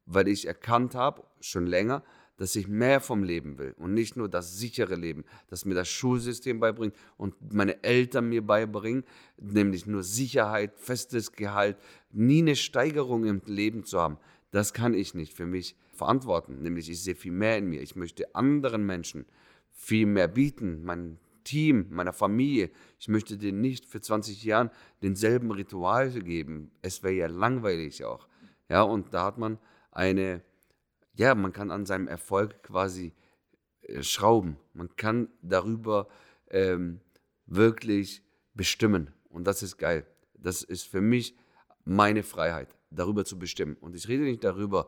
weil 0.07 0.29
ich 0.29 0.47
erkannt 0.47 0.95
habe, 0.95 1.21
schon 1.41 1.67
länger, 1.67 2.03
dass 2.37 2.55
ich 2.55 2.67
mehr 2.67 3.01
vom 3.01 3.21
Leben 3.21 3.59
will 3.59 3.75
und 3.77 3.93
nicht 3.93 4.17
nur 4.17 4.29
das 4.29 4.57
sichere 4.57 4.95
Leben, 4.95 5.25
das 5.45 5.63
mir 5.63 5.75
das 5.75 5.89
Schulsystem 5.89 6.59
beibringt 6.59 6.95
und 7.15 7.53
meine 7.53 7.83
Eltern 7.83 8.29
mir 8.29 8.43
beibringen, 8.43 9.03
nämlich 9.37 9.85
nur 9.85 10.01
Sicherheit, 10.01 10.73
festes 10.75 11.33
Gehalt, 11.33 11.77
nie 12.09 12.41
eine 12.41 12.55
Steigerung 12.55 13.25
im 13.25 13.43
Leben 13.45 13.83
zu 13.83 13.99
haben. 13.99 14.17
Das 14.49 14.73
kann 14.73 14.95
ich 14.95 15.13
nicht 15.13 15.33
für 15.33 15.45
mich 15.45 15.75
verantworten, 15.91 16.63
nämlich 16.63 16.89
ich 16.89 17.03
sehe 17.03 17.13
viel 17.13 17.31
mehr 17.31 17.59
in 17.59 17.69
mir. 17.69 17.83
Ich 17.83 17.95
möchte 17.95 18.33
anderen 18.33 18.87
Menschen 18.87 19.27
viel 19.73 20.05
mehr 20.05 20.27
bieten, 20.27 20.83
meinem 20.83 21.17
Team, 21.43 21.87
meiner 21.89 22.13
Familie. 22.13 22.71
Ich 22.99 23.09
möchte 23.09 23.37
denen 23.37 23.59
nicht 23.59 23.85
für 23.85 23.99
20 23.99 24.43
Jahre 24.43 24.71
denselben 25.01 25.51
Ritual 25.51 26.09
geben. 26.11 26.71
Es 26.81 27.03
wäre 27.03 27.13
ja 27.13 27.27
langweilig 27.27 28.05
auch. 28.05 28.27
Ja, 28.69 28.83
und 28.83 29.13
da 29.13 29.25
hat 29.25 29.37
man 29.37 29.57
eine 29.91 30.41
ja, 31.15 31.35
man 31.35 31.53
kann 31.53 31.71
an 31.71 31.85
seinem 31.85 32.07
Erfolg 32.07 32.63
quasi 32.63 33.13
äh, 33.81 34.03
schrauben. 34.03 34.57
Man 34.73 34.95
kann 34.95 35.29
darüber 35.41 36.07
ähm, 36.49 36.99
wirklich 37.45 38.23
bestimmen. 38.53 39.13
Und 39.29 39.45
das 39.45 39.63
ist 39.63 39.77
geil. 39.77 40.05
Das 40.33 40.63
ist 40.63 40.83
für 40.83 41.01
mich 41.01 41.35
meine 41.85 42.23
Freiheit, 42.23 42.75
darüber 42.89 43.25
zu 43.25 43.37
bestimmen. 43.37 43.75
Und 43.79 43.95
ich 43.95 44.07
rede 44.07 44.23
nicht 44.23 44.43
darüber, 44.43 44.87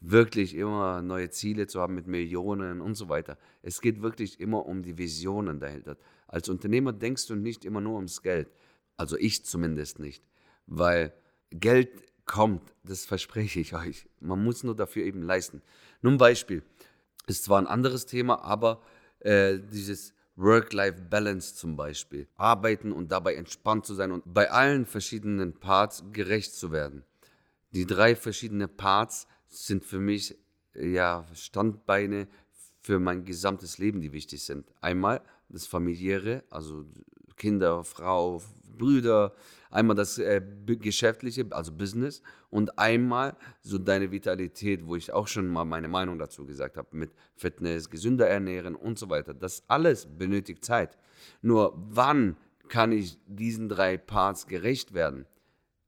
wirklich 0.00 0.54
immer 0.54 1.02
neue 1.02 1.30
Ziele 1.30 1.66
zu 1.66 1.80
haben 1.80 1.94
mit 1.94 2.06
Millionen 2.06 2.80
und 2.80 2.94
so 2.94 3.08
weiter. 3.08 3.36
Es 3.62 3.80
geht 3.80 4.02
wirklich 4.02 4.40
immer 4.40 4.66
um 4.66 4.82
die 4.82 4.96
Visionen 4.96 5.58
dahinter. 5.58 5.96
Als 6.26 6.48
Unternehmer 6.48 6.92
denkst 6.92 7.26
du 7.26 7.34
nicht 7.34 7.64
immer 7.64 7.80
nur 7.80 7.96
ums 7.96 8.22
Geld. 8.22 8.50
Also 8.96 9.16
ich 9.16 9.44
zumindest 9.44 9.98
nicht. 9.98 10.24
Weil 10.66 11.12
Geld 11.50 11.90
kommt, 12.26 12.74
das 12.84 13.06
verspreche 13.06 13.60
ich 13.60 13.74
euch. 13.74 14.06
Man 14.20 14.42
muss 14.44 14.62
nur 14.62 14.76
dafür 14.76 15.04
eben 15.04 15.22
leisten. 15.22 15.62
Nun 16.02 16.14
ein 16.14 16.18
Beispiel. 16.18 16.62
Ist 17.26 17.44
zwar 17.44 17.60
ein 17.60 17.66
anderes 17.66 18.06
Thema, 18.06 18.42
aber 18.42 18.82
äh, 19.20 19.58
dieses 19.58 20.14
Work-Life-Balance 20.36 21.56
zum 21.56 21.76
Beispiel. 21.76 22.28
Arbeiten 22.36 22.92
und 22.92 23.10
dabei 23.10 23.34
entspannt 23.34 23.86
zu 23.86 23.94
sein 23.94 24.12
und 24.12 24.22
bei 24.26 24.50
allen 24.50 24.86
verschiedenen 24.86 25.58
Parts 25.58 26.04
gerecht 26.12 26.54
zu 26.54 26.70
werden. 26.70 27.04
Die 27.72 27.86
drei 27.86 28.14
verschiedenen 28.14 28.68
Parts 28.68 29.26
sind 29.48 29.84
für 29.84 29.98
mich 29.98 30.36
ja 30.74 31.26
Standbeine 31.32 32.28
für 32.80 32.98
mein 32.98 33.24
gesamtes 33.24 33.78
Leben, 33.78 34.00
die 34.00 34.12
wichtig 34.12 34.44
sind. 34.44 34.72
Einmal 34.80 35.20
das 35.48 35.66
familiäre, 35.66 36.44
also 36.50 36.84
Kinder, 37.36 37.84
Frau, 37.84 38.42
Brüder, 38.76 39.34
einmal 39.70 39.96
das 39.96 40.18
äh, 40.18 40.40
Geschäftliche, 40.66 41.46
also 41.50 41.72
Business 41.72 42.22
und 42.50 42.78
einmal 42.78 43.36
so 43.60 43.78
deine 43.78 44.10
Vitalität, 44.10 44.86
wo 44.86 44.96
ich 44.96 45.12
auch 45.12 45.28
schon 45.28 45.48
mal 45.48 45.64
meine 45.64 45.88
Meinung 45.88 46.18
dazu 46.18 46.46
gesagt 46.46 46.76
habe, 46.76 46.96
mit 46.96 47.12
Fitness, 47.34 47.90
gesünder 47.90 48.28
ernähren 48.28 48.74
und 48.74 48.98
so 48.98 49.10
weiter. 49.10 49.34
Das 49.34 49.64
alles 49.68 50.06
benötigt 50.06 50.64
Zeit. 50.64 50.96
Nur 51.42 51.74
wann 51.76 52.36
kann 52.68 52.92
ich 52.92 53.18
diesen 53.26 53.68
drei 53.68 53.96
Parts 53.96 54.46
gerecht 54.46 54.94
werden? 54.94 55.26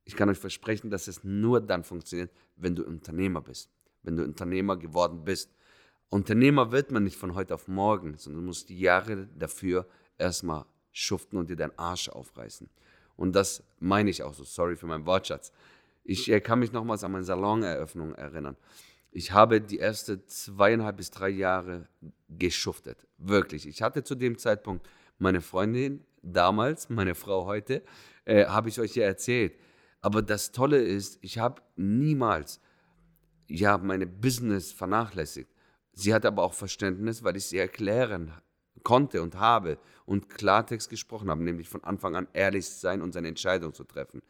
Ich 0.05 0.17
kann 0.17 0.29
euch 0.29 0.39
versprechen, 0.39 0.91
dass 0.91 1.09
es 1.09 1.23
nur 1.23 1.61
dann 1.61 1.85
funktioniert, 1.85 2.33
wenn 2.61 2.75
du 2.75 2.85
Unternehmer 2.85 3.41
bist, 3.41 3.71
wenn 4.03 4.17
du 4.17 4.25
Unternehmer 4.25 4.77
geworden 4.77 5.25
bist. 5.25 5.51
Unternehmer 6.09 6.73
wird 6.73 6.91
man 6.91 7.05
nicht 7.05 7.17
von 7.17 7.35
heute 7.35 7.55
auf 7.55 7.69
morgen, 7.69 8.17
sondern 8.17 8.43
du 8.43 8.47
musst 8.49 8.69
die 8.69 8.79
Jahre 8.79 9.29
dafür 9.39 9.87
erstmal 10.19 10.65
schuften 10.93 11.39
und 11.39 11.51
dir 11.51 11.57
deinen 11.57 11.79
Arsch 11.79 12.09
aufreißen. 12.09 12.69
Und 13.17 13.35
das 13.37 13.63
meine 13.79 14.11
ich 14.11 14.23
auch 14.23 14.35
so. 14.35 14.45
Sorry 14.45 14.77
für 14.77 14.87
meinen 14.87 15.07
Wortschatz. 15.07 15.53
Ich 16.05 16.27
kann 16.43 16.59
mich 16.59 16.73
nochmals 16.73 17.05
an 17.05 17.13
meine 17.13 17.25
Saloneröffnung 17.25 18.15
erinnern. 18.15 18.57
Ich 19.13 19.33
habe 19.33 19.61
die 19.61 19.79
ersten 19.79 20.27
zweieinhalb 20.27 20.97
bis 20.97 21.11
drei 21.11 21.29
Jahre 21.29 21.89
geschuftet. 22.29 23.07
Wirklich. 23.19 23.67
Ich 23.67 23.83
hatte 23.83 24.05
zu 24.05 24.15
dem 24.15 24.39
Zeitpunkt 24.39 24.89
meine 25.19 25.41
Freundin 25.41 26.05
damals, 26.23 26.89
meine 26.89 27.15
Frau 27.15 27.45
heute, 27.45 27.83
äh, 28.25 28.47
habe 28.47 28.69
ich 28.69 28.81
euch 28.81 28.95
ja 28.95 29.05
erzählt. 29.05 29.55
Aber 30.01 30.23
das 30.23 30.53
Tolle 30.53 30.79
ist, 30.79 31.19
ich 31.23 31.39
habe 31.39 31.63
niemals 31.77 32.61
ja, 33.51 33.79
meine 33.79 34.07
Business 34.07 34.73
vernachlässigt. 34.73 35.51
Sie 35.93 36.15
hat 36.15 36.25
aber 36.25 36.43
auch 36.43 36.55
Verständnis, 36.55 37.25
weil 37.25 37.37
ich 37.37 37.47
sie 37.47 37.59
erklären 37.59 38.33
konnte 38.85 39.21
und 39.23 39.35
habe 39.39 39.79
und 40.07 40.31
Klartext 40.31 40.89
gesprochen 40.89 41.29
habe, 41.29 41.43
nämlich 41.43 41.69
von 41.69 41.85
Anfang 41.85 42.17
an 42.17 42.29
ehrlich 42.33 42.69
sein 42.69 43.03
und 43.03 43.13
seine 43.13 43.29
Entscheidung 43.29 43.75
zu 43.75 43.85
treffen. 43.85 44.23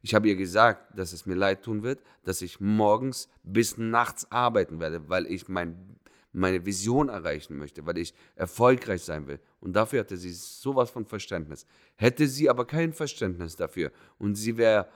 Ich 0.00 0.14
habe 0.14 0.28
ihr 0.28 0.36
gesagt, 0.36 0.96
dass 0.96 1.12
es 1.12 1.26
mir 1.26 1.34
leid 1.34 1.62
tun 1.62 1.82
wird, 1.82 2.00
dass 2.22 2.40
ich 2.40 2.60
morgens 2.60 3.28
bis 3.42 3.76
nachts 3.76 4.30
arbeiten 4.30 4.78
werde, 4.78 5.08
weil 5.08 5.26
ich 5.26 5.48
mein, 5.48 5.98
meine 6.32 6.64
Vision 6.64 7.08
erreichen 7.08 7.58
möchte, 7.58 7.84
weil 7.84 7.98
ich 7.98 8.14
erfolgreich 8.36 9.02
sein 9.02 9.26
will. 9.26 9.40
Und 9.60 9.74
dafür 9.74 10.00
hatte 10.00 10.16
sie 10.16 10.30
sowas 10.30 10.90
von 10.90 11.04
Verständnis. 11.04 11.66
Hätte 11.96 12.28
sie 12.28 12.48
aber 12.48 12.64
kein 12.64 12.92
Verständnis 12.92 13.56
dafür 13.56 13.90
und 14.18 14.36
sie 14.36 14.56
wäre 14.56 14.88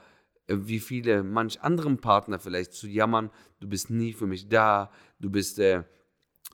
wie 0.47 0.79
viele 0.79 1.23
manch 1.23 1.61
anderen 1.61 1.99
Partner 1.99 2.39
vielleicht 2.39 2.73
zu 2.73 2.87
jammern, 2.87 3.29
du 3.59 3.67
bist 3.67 3.89
nie 3.89 4.13
für 4.13 4.27
mich 4.27 4.49
da, 4.49 4.91
du 5.19 5.29
bist 5.29 5.59
äh, 5.59 5.83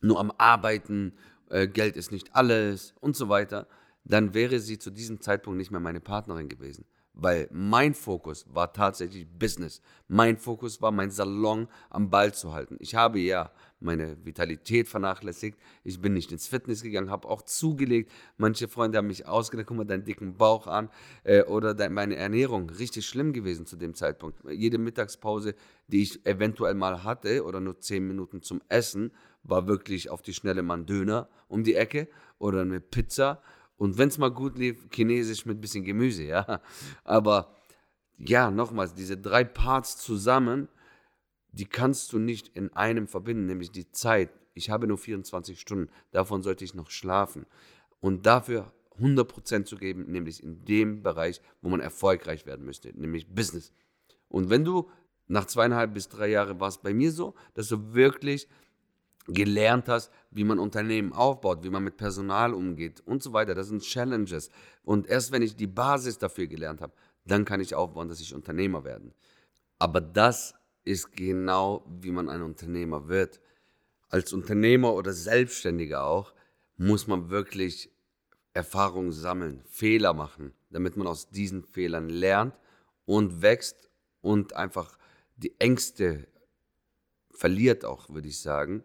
nur 0.01 0.19
am 0.19 0.31
Arbeiten, 0.37 1.13
äh, 1.49 1.67
Geld 1.67 1.97
ist 1.97 2.11
nicht 2.11 2.35
alles 2.35 2.93
und 2.99 3.15
so 3.15 3.29
weiter, 3.29 3.67
dann 4.03 4.33
wäre 4.33 4.59
sie 4.59 4.79
zu 4.79 4.91
diesem 4.91 5.21
Zeitpunkt 5.21 5.57
nicht 5.57 5.71
mehr 5.71 5.79
meine 5.79 5.99
Partnerin 5.99 6.49
gewesen 6.49 6.85
weil 7.21 7.47
mein 7.51 7.93
Fokus 7.93 8.45
war 8.49 8.71
tatsächlich 8.73 9.27
Business. 9.27 9.81
Mein 10.07 10.37
Fokus 10.37 10.81
war, 10.81 10.91
mein 10.91 11.11
Salon 11.11 11.67
am 11.89 12.09
Ball 12.09 12.33
zu 12.33 12.53
halten. 12.53 12.77
Ich 12.79 12.95
habe 12.95 13.19
ja 13.19 13.51
meine 13.79 14.17
Vitalität 14.25 14.87
vernachlässigt. 14.87 15.57
Ich 15.83 16.01
bin 16.01 16.13
nicht 16.13 16.31
ins 16.31 16.47
Fitness 16.47 16.81
gegangen, 16.81 17.09
habe 17.09 17.27
auch 17.27 17.41
zugelegt. 17.41 18.11
Manche 18.37 18.67
Freunde 18.67 18.97
haben 18.97 19.07
mich 19.07 19.27
ausgedacht, 19.27 19.67
guck 19.67 19.77
mal 19.77 19.85
deinen 19.85 20.03
dicken 20.03 20.37
Bauch 20.37 20.67
an. 20.67 20.89
Äh, 21.23 21.43
oder 21.43 21.73
de 21.73 21.89
meine 21.89 22.15
Ernährung, 22.15 22.69
richtig 22.69 23.05
schlimm 23.05 23.33
gewesen 23.33 23.65
zu 23.65 23.75
dem 23.75 23.93
Zeitpunkt. 23.93 24.39
Jede 24.49 24.77
Mittagspause, 24.77 25.55
die 25.87 26.03
ich 26.03 26.25
eventuell 26.25 26.73
mal 26.73 27.03
hatte, 27.03 27.43
oder 27.45 27.59
nur 27.59 27.79
zehn 27.79 28.07
Minuten 28.07 28.41
zum 28.41 28.61
Essen, 28.69 29.11
war 29.43 29.67
wirklich 29.67 30.09
auf 30.09 30.21
die 30.21 30.33
schnelle 30.33 30.63
Mann 30.63 30.85
Döner 30.85 31.29
um 31.47 31.63
die 31.63 31.75
Ecke 31.75 32.09
oder 32.37 32.61
eine 32.61 32.81
Pizza 32.81 33.41
und 33.79 33.97
wenn 33.97 34.09
es 34.09 34.17
mal 34.17 34.29
gut 34.29 34.57
lief, 34.57 34.89
chinesisch 34.91 35.45
mit 35.45 35.57
ein 35.57 35.61
bisschen 35.61 35.85
Gemüse, 35.85 36.23
ja. 36.23 36.61
Aber 37.05 37.55
ja, 38.17 38.51
nochmals, 38.51 38.93
diese 38.93 39.17
drei 39.17 39.45
Parts 39.45 39.97
zusammen, 39.97 40.67
die 41.51 41.65
kannst 41.65 42.13
du 42.13 42.19
nicht 42.19 42.49
in 42.49 42.73
einem 42.73 43.07
verbinden, 43.07 43.45
nämlich 43.45 43.71
die 43.71 43.91
Zeit. 43.91 44.29
Ich 44.53 44.69
habe 44.69 44.87
nur 44.87 44.97
24 44.97 45.59
Stunden, 45.59 45.89
davon 46.11 46.43
sollte 46.43 46.63
ich 46.63 46.73
noch 46.73 46.89
schlafen. 46.89 47.45
Und 47.99 48.25
dafür 48.25 48.71
100% 48.99 49.65
zu 49.65 49.77
geben, 49.77 50.11
nämlich 50.11 50.43
in 50.43 50.65
dem 50.65 51.01
Bereich, 51.03 51.41
wo 51.61 51.69
man 51.69 51.79
erfolgreich 51.79 52.45
werden 52.45 52.65
müsste, 52.65 52.93
nämlich 52.93 53.33
Business. 53.33 53.71
Und 54.27 54.49
wenn 54.49 54.63
du 54.63 54.89
nach 55.27 55.45
zweieinhalb 55.45 55.93
bis 55.93 56.09
drei 56.09 56.27
Jahren 56.27 56.59
war 56.59 56.69
es 56.69 56.79
bei 56.79 56.93
mir 56.93 57.11
so, 57.11 57.35
dass 57.53 57.67
du 57.67 57.93
wirklich 57.93 58.47
gelernt 59.27 59.87
hast, 59.87 60.11
wie 60.31 60.43
man 60.43 60.59
Unternehmen 60.59 61.13
aufbaut, 61.13 61.63
wie 61.63 61.69
man 61.69 61.83
mit 61.83 61.97
Personal 61.97 62.53
umgeht 62.53 63.01
und 63.05 63.21
so 63.21 63.31
weiter. 63.31 63.53
Das 63.53 63.67
sind 63.67 63.83
Challenges. 63.83 64.49
Und 64.83 65.07
erst 65.07 65.31
wenn 65.31 65.43
ich 65.43 65.55
die 65.55 65.67
Basis 65.67 66.17
dafür 66.17 66.47
gelernt 66.47 66.81
habe, 66.81 66.93
dann 67.25 67.45
kann 67.45 67.61
ich 67.61 67.75
aufbauen, 67.75 68.09
dass 68.09 68.19
ich 68.19 68.33
Unternehmer 68.33 68.83
werde. 68.83 69.13
Aber 69.77 70.01
das 70.01 70.55
ist 70.89 71.13
genau, 71.13 71.85
wie 72.01 72.11
man 72.11 72.29
ein 72.29 72.41
Unternehmer 72.41 73.07
wird. 73.07 73.39
Als 74.09 74.33
Unternehmer 74.33 74.93
oder 74.93 75.13
Selbstständiger 75.13 76.03
auch, 76.03 76.33
muss 76.77 77.07
man 77.07 77.29
wirklich 77.29 77.91
Erfahrungen 78.53 79.11
sammeln, 79.11 79.61
Fehler 79.65 80.13
machen, 80.13 80.53
damit 80.69 80.97
man 80.97 81.07
aus 81.07 81.29
diesen 81.29 81.63
Fehlern 81.63 82.09
lernt 82.09 82.57
und 83.05 83.41
wächst 83.41 83.89
und 84.21 84.53
einfach 84.55 84.97
die 85.37 85.59
Ängste 85.59 86.27
verliert 87.31 87.85
auch, 87.85 88.09
würde 88.09 88.27
ich 88.27 88.41
sagen 88.41 88.83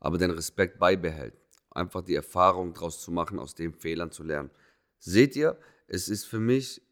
aber 0.00 0.18
den 0.18 0.30
Respekt 0.30 0.78
beibehält. 0.78 1.34
Einfach 1.70 2.02
die 2.02 2.14
Erfahrung 2.14 2.74
daraus 2.74 3.00
zu 3.00 3.10
machen, 3.10 3.38
aus 3.38 3.54
den 3.54 3.72
Fehlern 3.72 4.10
zu 4.10 4.22
lernen. 4.22 4.50
Seht 4.98 5.36
ihr, 5.36 5.58
es 5.86 6.08
ist 6.08 6.24
für 6.24 6.38
mich 6.40 6.82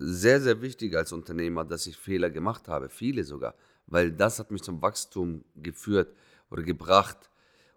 sehr, 0.00 0.40
sehr 0.40 0.62
wichtig 0.62 0.96
als 0.96 1.12
Unternehmer, 1.12 1.64
dass 1.64 1.86
ich 1.86 1.96
Fehler 1.96 2.30
gemacht 2.30 2.68
habe, 2.68 2.88
viele 2.88 3.22
sogar, 3.24 3.54
weil 3.86 4.10
das 4.10 4.38
hat 4.38 4.50
mich 4.50 4.62
zum 4.62 4.80
Wachstum 4.80 5.44
geführt 5.56 6.14
oder 6.50 6.62
gebracht. 6.62 7.30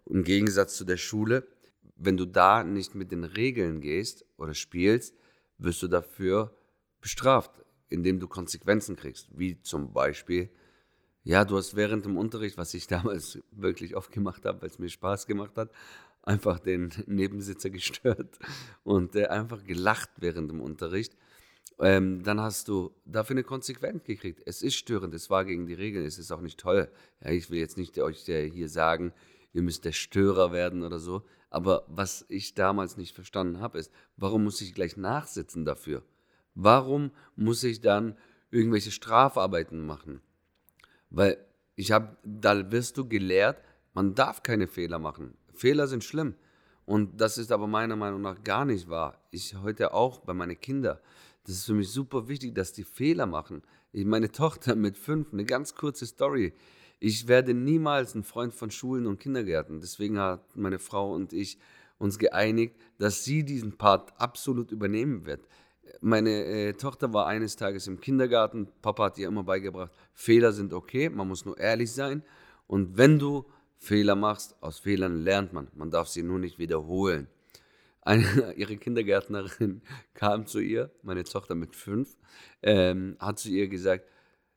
Im 0.06 0.24
Gegensatz 0.24 0.76
zu 0.76 0.84
der 0.84 0.96
Schule, 0.96 1.46
wenn 1.96 2.16
du 2.16 2.24
da 2.24 2.64
nicht 2.64 2.94
mit 2.94 3.12
den 3.12 3.24
Regeln 3.24 3.80
gehst 3.80 4.24
oder 4.38 4.54
spielst, 4.54 5.14
wirst 5.58 5.82
du 5.82 5.88
dafür 5.88 6.56
bestraft, 7.00 7.62
indem 7.88 8.18
du 8.20 8.26
Konsequenzen 8.26 8.96
kriegst, 8.96 9.28
wie 9.38 9.60
zum 9.60 9.92
Beispiel 9.92 10.50
ja, 11.26 11.46
du 11.46 11.56
hast 11.56 11.74
während 11.74 12.04
dem 12.04 12.18
Unterricht, 12.18 12.58
was 12.58 12.74
ich 12.74 12.86
damals 12.88 13.38
wirklich 13.50 13.96
oft 13.96 14.12
gemacht 14.12 14.44
habe, 14.44 14.62
weil 14.62 14.68
es 14.68 14.78
mir 14.78 14.88
Spaß 14.88 15.26
gemacht 15.26 15.56
hat, 15.56 15.70
einfach 16.22 16.58
den 16.58 16.90
Nebensitzer 17.06 17.70
gestört 17.70 18.38
und 18.84 19.16
äh, 19.16 19.26
einfach 19.26 19.64
gelacht 19.64 20.10
während 20.18 20.50
dem 20.50 20.60
Unterricht. 20.60 21.16
Ähm, 21.80 22.22
dann 22.22 22.40
hast 22.40 22.68
du 22.68 22.94
dafür 23.04 23.34
eine 23.34 23.44
Konsequenz 23.44 24.04
gekriegt. 24.04 24.42
Es 24.46 24.62
ist 24.62 24.74
störend, 24.74 25.14
es 25.14 25.28
war 25.28 25.44
gegen 25.44 25.66
die 25.66 25.74
Regeln, 25.74 26.06
es 26.06 26.18
ist 26.18 26.30
auch 26.30 26.40
nicht 26.40 26.58
toll. 26.58 26.88
Ja, 27.20 27.30
ich 27.30 27.50
will 27.50 27.58
jetzt 27.58 27.76
nicht 27.76 27.98
euch 27.98 28.20
hier 28.20 28.68
sagen, 28.68 29.12
ihr 29.52 29.62
müsst 29.62 29.84
der 29.84 29.92
Störer 29.92 30.52
werden 30.52 30.82
oder 30.82 30.98
so. 30.98 31.24
Aber 31.50 31.84
was 31.88 32.24
ich 32.28 32.54
damals 32.54 32.96
nicht 32.96 33.14
verstanden 33.14 33.60
habe, 33.60 33.78
ist, 33.78 33.92
warum 34.16 34.44
muss 34.44 34.60
ich 34.60 34.74
gleich 34.74 34.96
nachsitzen 34.96 35.64
dafür? 35.64 36.02
Warum 36.54 37.10
muss 37.36 37.62
ich 37.64 37.80
dann 37.80 38.16
irgendwelche 38.50 38.90
Strafarbeiten 38.90 39.84
machen? 39.84 40.20
Weil 41.10 41.38
ich 41.76 41.92
habe, 41.92 42.16
da 42.24 42.70
wirst 42.70 42.96
du 42.96 43.08
gelehrt, 43.08 43.62
man 43.92 44.14
darf 44.14 44.42
keine 44.42 44.66
Fehler 44.66 44.98
machen. 44.98 45.36
Fehler 45.54 45.86
sind 45.86 46.04
schlimm. 46.04 46.34
Und 46.86 47.20
das 47.20 47.38
ist 47.38 47.50
aber 47.50 47.66
meiner 47.66 47.96
Meinung 47.96 48.20
nach 48.20 48.42
gar 48.42 48.64
nicht 48.64 48.88
wahr. 48.88 49.22
Ich 49.30 49.54
heute 49.54 49.94
auch 49.94 50.20
bei 50.20 50.34
meinen 50.34 50.60
Kindern. 50.60 50.98
Das 51.44 51.56
ist 51.56 51.66
für 51.66 51.74
mich 51.74 51.90
super 51.90 52.28
wichtig, 52.28 52.54
dass 52.54 52.72
die 52.72 52.84
Fehler 52.84 53.26
machen. 53.26 53.62
Ich, 53.92 54.04
meine 54.04 54.32
Tochter 54.32 54.74
mit 54.74 54.96
fünf, 54.96 55.32
eine 55.32 55.44
ganz 55.44 55.74
kurze 55.74 56.06
Story. 56.06 56.52
Ich 57.00 57.28
werde 57.28 57.54
niemals 57.54 58.14
ein 58.14 58.24
Freund 58.24 58.54
von 58.54 58.70
Schulen 58.70 59.06
und 59.06 59.20
Kindergärten. 59.20 59.80
Deswegen 59.80 60.18
hat 60.18 60.56
meine 60.56 60.78
Frau 60.78 61.12
und 61.12 61.32
ich 61.32 61.58
uns 61.98 62.18
geeinigt, 62.18 62.76
dass 62.98 63.24
sie 63.24 63.44
diesen 63.44 63.76
Part 63.76 64.12
absolut 64.18 64.72
übernehmen 64.72 65.26
wird. 65.26 65.46
Meine 66.00 66.44
äh, 66.44 66.72
Tochter 66.72 67.12
war 67.12 67.26
eines 67.26 67.56
Tages 67.56 67.86
im 67.86 68.00
Kindergarten. 68.00 68.68
Papa 68.82 69.04
hat 69.04 69.18
ihr 69.18 69.28
immer 69.28 69.44
beigebracht, 69.44 69.92
Fehler 70.12 70.52
sind 70.52 70.72
okay, 70.72 71.08
man 71.08 71.28
muss 71.28 71.44
nur 71.44 71.58
ehrlich 71.58 71.92
sein. 71.92 72.22
Und 72.66 72.96
wenn 72.96 73.18
du 73.18 73.44
Fehler 73.76 74.16
machst, 74.16 74.56
aus 74.62 74.78
Fehlern 74.78 75.22
lernt 75.22 75.52
man. 75.52 75.68
Man 75.74 75.90
darf 75.90 76.08
sie 76.08 76.22
nur 76.22 76.38
nicht 76.38 76.58
wiederholen. 76.58 77.28
Eine, 78.04 78.52
ihre 78.56 78.76
Kindergärtnerin 78.76 79.82
kam 80.14 80.46
zu 80.46 80.60
ihr, 80.60 80.90
meine 81.02 81.24
Tochter 81.24 81.54
mit 81.54 81.74
fünf, 81.74 82.16
ähm, 82.62 83.16
hat 83.18 83.38
zu 83.38 83.48
ihr 83.48 83.68
gesagt, 83.68 84.08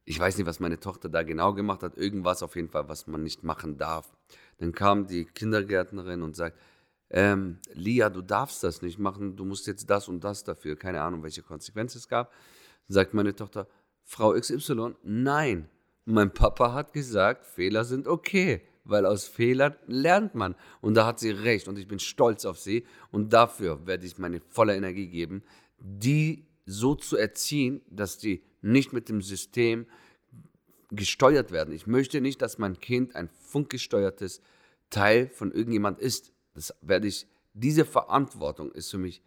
ich 0.05 0.19
weiß 0.19 0.37
nicht, 0.37 0.47
was 0.47 0.59
meine 0.59 0.79
Tochter 0.79 1.09
da 1.09 1.23
genau 1.23 1.53
gemacht 1.53 1.83
hat, 1.83 1.97
irgendwas 1.97 2.43
auf 2.43 2.55
jeden 2.55 2.69
Fall, 2.69 2.87
was 2.87 3.07
man 3.07 3.23
nicht 3.23 3.43
machen 3.43 3.77
darf. 3.77 4.15
Dann 4.57 4.71
kam 4.71 5.07
die 5.07 5.25
Kindergärtnerin 5.25 6.21
und 6.21 6.35
sagt, 6.35 6.57
ähm, 7.09 7.59
Lia, 7.73 8.09
du 8.09 8.21
darfst 8.21 8.63
das 8.63 8.81
nicht 8.81 8.99
machen, 8.99 9.35
du 9.35 9.45
musst 9.45 9.67
jetzt 9.67 9.89
das 9.89 10.07
und 10.07 10.23
das 10.23 10.43
dafür, 10.43 10.75
keine 10.75 11.01
Ahnung, 11.01 11.23
welche 11.23 11.41
Konsequenz 11.41 11.95
es 11.95 12.07
gab. 12.07 12.31
Dann 12.87 12.93
sagt 12.93 13.13
meine 13.13 13.35
Tochter, 13.35 13.67
Frau 14.03 14.31
XY, 14.33 14.95
nein, 15.03 15.69
mein 16.05 16.33
Papa 16.33 16.73
hat 16.73 16.93
gesagt, 16.93 17.45
Fehler 17.45 17.83
sind 17.83 18.07
okay, 18.07 18.61
weil 18.89 19.05
aus 19.05 19.27
Fehlern 19.27 19.75
lernt 19.87 20.35
man. 20.35 20.55
Und 20.81 20.95
da 20.95 21.05
hat 21.05 21.19
sie 21.19 21.31
recht 21.31 21.67
und 21.67 21.77
ich 21.77 21.87
bin 21.87 21.99
stolz 21.99 22.45
auf 22.45 22.59
sie 22.59 22.85
und 23.11 23.33
dafür 23.33 23.85
werde 23.85 24.05
ich 24.05 24.17
meine 24.17 24.39
volle 24.39 24.75
Energie 24.75 25.07
geben, 25.07 25.43
die 25.79 26.45
so 26.65 26.95
zu 26.95 27.17
erziehen, 27.17 27.81
dass 27.89 28.17
die 28.17 28.43
nicht 28.61 28.93
mit 28.93 29.09
dem 29.09 29.21
System 29.21 29.85
gesteuert 30.89 31.51
werden. 31.51 31.73
Ich 31.73 31.87
möchte 31.87 32.21
nicht, 32.21 32.41
dass 32.41 32.57
mein 32.57 32.79
Kind 32.79 33.15
ein 33.15 33.29
funkgesteuertes 33.29 34.41
Teil 34.89 35.29
von 35.29 35.51
irgendjemand 35.51 35.99
ist. 35.99 36.31
Das 36.53 36.73
werde 36.81 37.07
ich, 37.07 37.27
diese 37.53 37.85
Verantwortung 37.85 38.71
ist 38.71 38.89
für 38.89 38.97
mich 38.97 39.21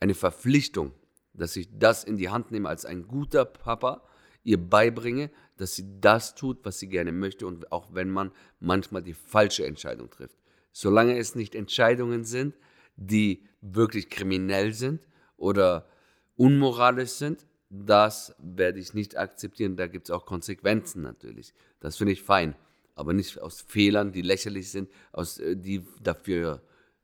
eine 0.00 0.14
Verpflichtung, 0.14 0.92
dass 1.32 1.56
ich 1.56 1.68
das 1.72 2.04
in 2.04 2.16
die 2.16 2.30
Hand 2.30 2.50
nehme 2.50 2.68
als 2.68 2.84
ein 2.84 3.06
guter 3.06 3.44
Papa, 3.44 4.02
ihr 4.42 4.58
beibringe, 4.58 5.30
dass 5.56 5.76
sie 5.76 6.00
das 6.00 6.34
tut, 6.34 6.64
was 6.64 6.78
sie 6.78 6.88
gerne 6.88 7.12
möchte 7.12 7.46
und 7.46 7.72
auch 7.72 7.94
wenn 7.94 8.10
man 8.10 8.32
manchmal 8.60 9.02
die 9.02 9.14
falsche 9.14 9.66
Entscheidung 9.66 10.10
trifft. 10.10 10.36
Solange 10.72 11.18
es 11.18 11.34
nicht 11.34 11.54
Entscheidungen 11.54 12.24
sind, 12.24 12.54
die 12.96 13.42
wirklich 13.60 14.10
kriminell 14.10 14.72
sind 14.72 15.06
oder 15.36 15.88
unmoralisch 16.36 17.10
sind, 17.10 17.46
das 17.70 18.34
werde 18.38 18.78
ich 18.78 18.94
nicht 18.94 19.16
akzeptieren. 19.16 19.76
Da 19.76 19.86
gibt 19.86 20.08
es 20.08 20.10
auch 20.10 20.26
Konsequenzen 20.26 21.02
natürlich. 21.02 21.52
Das 21.80 21.96
finde 21.96 22.12
ich 22.12 22.22
fein 22.22 22.54
aber 22.96 23.12
nicht 23.12 23.38
aus 23.40 23.60
Fehlern, 23.60 24.10
die 24.10 24.22
lächerlich 24.22 24.70
sind, 24.70 24.90
aus, 25.12 25.38
äh, 25.38 25.54
die 25.54 25.86
dafür 26.02 26.62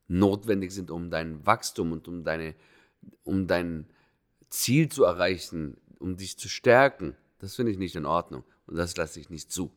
notwendig 0.09 0.73
sind, 0.73 0.91
um 0.91 1.11
dein 1.11 1.47
Wachstum 1.47 1.93
und 1.93 2.09
um, 2.09 2.25
deine, 2.25 2.55
um 3.23 3.47
dein 3.47 3.87
Ziel 4.49 4.89
zu 4.89 5.05
erreichen, 5.05 5.77
um 6.01 6.17
dich 6.17 6.39
zu 6.39 6.49
stärken. 6.49 7.15
Das 7.43 7.57
finde 7.57 7.73
ich 7.73 7.79
nicht 7.79 7.97
in 7.97 8.07
Ordnung 8.07 8.45
und 8.67 8.77
das 8.77 8.97
lasse 8.97 9.19
ich 9.19 9.29
nicht 9.29 9.51
zu. 9.51 9.73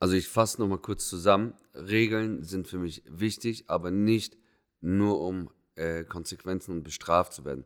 Also 0.00 0.14
ich 0.14 0.28
fasse 0.28 0.60
nochmal 0.60 0.78
kurz 0.78 1.08
zusammen. 1.08 1.54
Regeln 1.72 2.42
sind 2.42 2.66
für 2.66 2.78
mich 2.78 3.04
wichtig, 3.06 3.66
aber 3.68 3.92
nicht 3.92 4.36
nur 4.80 5.20
um 5.20 5.48
äh, 5.76 6.02
Konsequenzen 6.02 6.72
und 6.72 6.82
bestraft 6.82 7.32
zu 7.32 7.44
werden. 7.44 7.64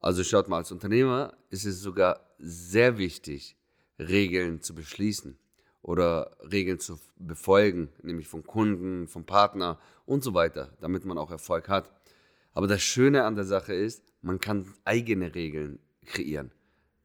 Also 0.00 0.24
schaut 0.24 0.48
mal, 0.48 0.56
als 0.56 0.72
Unternehmer 0.72 1.32
ist 1.48 1.64
es 1.64 1.80
sogar 1.80 2.34
sehr 2.40 2.98
wichtig, 2.98 3.56
Regeln 4.00 4.62
zu 4.62 4.74
beschließen 4.74 5.38
oder 5.82 6.36
Regeln 6.50 6.80
zu 6.80 6.98
befolgen, 7.16 7.88
nämlich 8.02 8.26
von 8.26 8.42
Kunden, 8.42 9.06
vom 9.06 9.24
Partner 9.24 9.78
und 10.06 10.24
so 10.24 10.34
weiter, 10.34 10.76
damit 10.80 11.04
man 11.04 11.18
auch 11.18 11.30
Erfolg 11.30 11.68
hat. 11.68 11.88
Aber 12.52 12.66
das 12.66 12.82
Schöne 12.82 13.22
an 13.22 13.36
der 13.36 13.44
Sache 13.44 13.74
ist, 13.74 14.02
man 14.22 14.40
kann 14.40 14.74
eigene 14.84 15.36
Regeln 15.36 15.78
kreieren. 16.04 16.50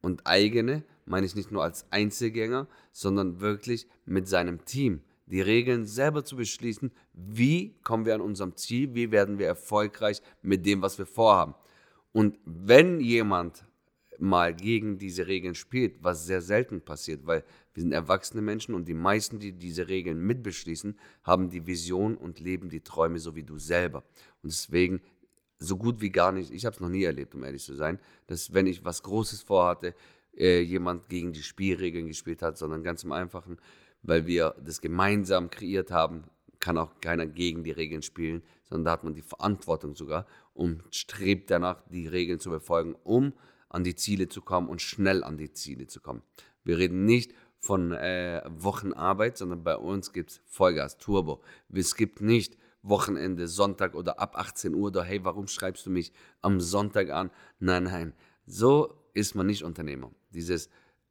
Und 0.01 0.25
eigene 0.25 0.83
meine 1.05 1.25
ich 1.25 1.35
nicht 1.35 1.51
nur 1.51 1.63
als 1.63 1.85
Einzelgänger, 1.91 2.67
sondern 2.91 3.39
wirklich 3.39 3.87
mit 4.05 4.27
seinem 4.27 4.65
Team. 4.65 5.01
Die 5.25 5.41
Regeln 5.41 5.85
selber 5.85 6.23
zu 6.23 6.37
beschließen, 6.37 6.91
wie 7.13 7.75
kommen 7.83 8.05
wir 8.05 8.15
an 8.15 8.21
unserem 8.21 8.55
Ziel, 8.55 8.93
wie 8.93 9.11
werden 9.11 9.39
wir 9.39 9.47
erfolgreich 9.47 10.21
mit 10.41 10.65
dem, 10.65 10.81
was 10.81 10.97
wir 10.97 11.05
vorhaben. 11.05 11.55
Und 12.13 12.39
wenn 12.45 13.01
jemand 13.01 13.65
mal 14.19 14.53
gegen 14.53 14.97
diese 14.97 15.27
Regeln 15.27 15.55
spielt, 15.55 16.03
was 16.03 16.25
sehr 16.25 16.41
selten 16.41 16.81
passiert, 16.81 17.25
weil 17.27 17.43
wir 17.73 17.81
sind 17.81 17.91
erwachsene 17.91 18.41
Menschen 18.41 18.73
und 18.73 18.87
die 18.87 18.93
meisten, 18.93 19.39
die 19.39 19.51
diese 19.51 19.87
Regeln 19.87 20.19
mitbeschließen, 20.19 20.97
haben 21.23 21.49
die 21.49 21.67
Vision 21.67 22.17
und 22.17 22.39
leben 22.39 22.69
die 22.69 22.81
Träume 22.81 23.19
so 23.19 23.35
wie 23.35 23.43
du 23.43 23.59
selber. 23.59 24.03
Und 24.41 24.51
deswegen 24.51 25.01
so 25.59 25.77
gut 25.77 26.01
wie 26.01 26.09
gar 26.09 26.31
nicht, 26.31 26.51
ich 26.51 26.65
habe 26.65 26.75
es 26.75 26.79
noch 26.79 26.89
nie 26.89 27.03
erlebt, 27.03 27.35
um 27.35 27.43
ehrlich 27.43 27.63
zu 27.63 27.75
sein, 27.75 27.99
dass 28.27 28.53
wenn 28.53 28.67
ich 28.67 28.85
was 28.85 29.03
Großes 29.03 29.43
vorhatte, 29.43 29.95
äh, 30.37 30.61
jemand 30.61 31.09
gegen 31.09 31.33
die 31.33 31.41
Spielregeln 31.41 32.07
gespielt 32.07 32.41
hat, 32.41 32.57
sondern 32.57 32.83
ganz 32.83 33.03
im 33.03 33.11
Einfachen, 33.11 33.57
weil 34.03 34.27
wir 34.27 34.55
das 34.63 34.81
gemeinsam 34.81 35.49
kreiert 35.49 35.91
haben, 35.91 36.25
kann 36.59 36.77
auch 36.77 36.99
keiner 37.01 37.25
gegen 37.25 37.63
die 37.63 37.71
Regeln 37.71 38.01
spielen, 38.01 38.43
sondern 38.65 38.85
da 38.85 38.91
hat 38.91 39.03
man 39.03 39.13
die 39.13 39.21
Verantwortung 39.21 39.95
sogar 39.95 40.25
und 40.53 40.83
strebt 40.91 41.49
danach, 41.51 41.81
die 41.89 42.07
Regeln 42.07 42.39
zu 42.39 42.49
befolgen, 42.49 42.95
um 43.03 43.33
an 43.69 43.83
die 43.83 43.95
Ziele 43.95 44.27
zu 44.27 44.41
kommen 44.41 44.69
und 44.69 44.81
schnell 44.81 45.23
an 45.23 45.37
die 45.37 45.51
Ziele 45.51 45.87
zu 45.87 46.01
kommen. 46.01 46.21
Wir 46.63 46.77
reden 46.77 47.05
nicht 47.05 47.33
von 47.59 47.91
äh, 47.91 48.41
Wochenarbeit, 48.47 49.37
sondern 49.37 49.63
bei 49.63 49.75
uns 49.75 50.13
gibt 50.13 50.31
es 50.31 50.41
Vollgas, 50.45 50.97
Turbo. 50.97 51.41
Es 51.73 51.95
gibt 51.95 52.21
nicht 52.21 52.57
Wochenende, 52.89 53.47
Sonntag 53.47 53.95
oder 53.95 54.19
ab 54.19 54.37
18 54.37 54.73
Uhr 54.73 54.87
oder 54.87 55.03
hey, 55.03 55.23
warum 55.23 55.47
schreibst 55.47 55.85
du 55.85 55.89
mich 55.89 56.11
am 56.41 56.59
Sonntag 56.59 57.09
an? 57.09 57.31
Nein, 57.59 57.83
nein. 57.83 58.13
So 58.45 58.93
ist 59.13 59.35
man 59.35 59.47
nicht 59.47 59.63
Unternehmer. 59.63 60.11
Dieses 60.31 60.67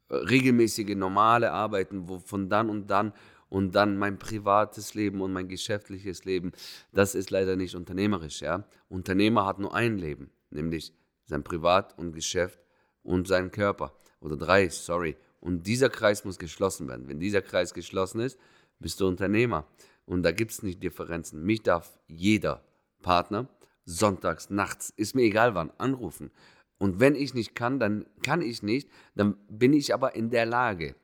äh, 0.09 0.15
regelmäßige, 0.15 0.95
normale 0.95 1.53
Arbeiten, 1.53 2.09
wo 2.09 2.19
von 2.19 2.49
dann 2.49 2.71
und 2.71 2.91
dann 2.91 3.13
und 3.49 3.75
dann 3.75 3.97
mein 3.97 4.19
privates 4.19 4.95
Leben 4.95 5.21
und 5.21 5.33
mein 5.33 5.49
geschäftliches 5.49 6.25
Leben, 6.25 6.53
das 6.93 7.15
ist 7.15 7.31
leider 7.31 7.57
nicht 7.57 7.75
unternehmerisch. 7.75 8.41
Ja? 8.43 8.65
Unternehmer 8.89 9.47
hat 9.47 9.59
nur 9.59 9.75
ein 9.75 9.99
Leben, 9.99 10.31
nämlich 10.51 10.93
sein 11.27 11.45
Privat 11.45 11.97
und 11.99 12.13
Geschäft 12.13 12.59
und 13.03 13.29
seinen 13.29 13.51
Körper. 13.51 13.95
Oder 14.21 14.37
drei, 14.37 14.69
sorry. 14.69 15.17
Und 15.41 15.67
dieser 15.67 15.91
Kreis 15.91 16.25
muss 16.25 16.39
geschlossen 16.39 16.89
werden. 16.89 17.09
Wenn 17.09 17.21
dieser 17.21 17.43
Kreis 17.43 17.73
geschlossen 17.75 18.21
ist, 18.21 18.39
bist 18.79 19.01
du 19.01 19.07
Unternehmer. 19.07 19.67
Und 20.07 20.23
da 20.23 20.33
gibt 20.33 20.53
es 20.53 20.63
nicht 20.63 20.83
Differenzen. 20.83 21.45
Mich 21.45 21.63
darf 21.63 21.99
jeder 22.07 22.65
Partner 23.03 23.49
sonntags, 23.85 24.51
nachts, 24.51 24.93
ist 24.97 25.15
mir 25.15 25.23
egal 25.23 25.55
wann, 25.55 25.71
anrufen. 25.79 26.31
Und 26.79 27.01
wenn 27.01 27.15
ich 27.15 27.35
nicht 27.35 27.55
kann, 27.55 27.79
dann 27.79 28.07
kann 28.23 28.43
ich 28.43 28.63
nicht, 28.63 28.91
dann 29.15 29.37
bin 29.49 29.73
ich 29.73 29.95
aber 29.95 30.15
in 30.15 30.31
der 30.31 30.47
Lage, 30.47 30.95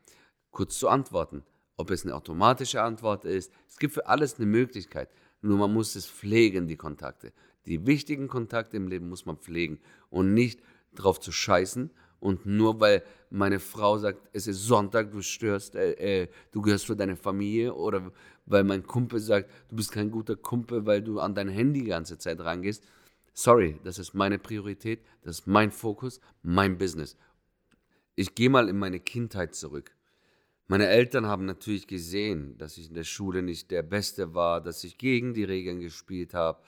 kurz 0.51 0.79
zu 0.79 0.89
antworten. 0.89 1.45
Ob 1.77 1.91
es 1.91 2.05
eine 2.05 2.15
automatische 2.15 2.83
Antwort 2.83 3.25
ist, 3.25 3.53
es 3.69 3.79
gibt 3.79 3.95
für 3.95 4.07
alles 4.07 4.37
eine 4.37 4.47
Möglichkeit. 4.47 5.09
Nur 5.41 5.59
man 5.59 5.73
muss 5.73 5.97
es 5.97 6.07
pflegen, 6.07 6.69
die 6.69 6.77
Kontakte. 6.77 7.33
Die 7.67 7.87
wichtigen 7.87 8.29
Kontakte 8.29 8.77
im 8.77 8.89
Leben 8.89 9.09
muss 9.09 9.25
man 9.25 9.39
pflegen 9.39 9.81
und 10.11 10.35
nicht 10.35 10.61
drauf 10.95 11.19
zu 11.21 11.33
scheißen. 11.33 11.91
Und 12.23 12.47
nur 12.47 12.79
weil 12.79 13.03
meine 13.31 13.59
Frau 13.59 13.99
sagt, 13.99 14.29
es 14.33 14.47
ist 14.47 14.63
Sonntag, 14.63 15.11
du 15.11 15.23
störst, 15.23 15.75
äh, 15.75 16.23
äh, 16.23 16.29
du 16.53 16.63
gehörst 16.63 16.87
für 16.87 16.95
deine 16.95 17.17
Familie, 17.17 17.75
oder 17.75 18.13
weil 18.47 18.63
mein 18.63 18.87
Kumpel 18.87 19.19
sagt, 19.19 19.51
du 19.69 19.75
bist 19.75 19.91
kein 19.91 20.09
guter 20.09 20.37
Kumpel, 20.37 20.87
weil 20.87 21.03
du 21.03 21.19
an 21.19 21.35
dein 21.35 21.49
Handy 21.49 21.81
die 21.81 21.87
ganze 21.89 22.19
Zeit 22.19 22.39
rangehst. 22.39 22.85
Sorry, 23.35 23.81
das 23.83 23.99
ist 23.99 24.15
meine 24.15 24.39
Priorität, 24.39 25.01
das 25.23 25.41
ist 25.41 25.47
mein 25.49 25.73
Fokus, 25.73 26.21
mein 26.43 26.79
Business. 26.79 27.17
Ich 28.15 28.37
gehe 28.37 28.51
mal 28.51 28.69
in 28.69 28.79
meine 28.79 29.01
Kindheit 29.01 29.57
zurück. 29.57 29.91
Meine 30.69 30.87
Eltern 30.87 31.27
haben 31.27 31.45
natürlich 31.45 31.89
gesehen, 31.89 32.57
dass 32.57 32.79
ich 32.79 32.87
in 32.87 32.95
der 32.95 33.03
Schule 33.03 33.43
nicht 33.43 33.73
der 33.73 33.83
Beste 33.83 34.33
war, 34.33 34.61
dass 34.61 34.85
ich 34.85 34.97
gegen 34.97 35.35
die 35.35 35.45
Regeln 35.45 35.81
gespielt 35.81 36.35
habe 36.35 36.63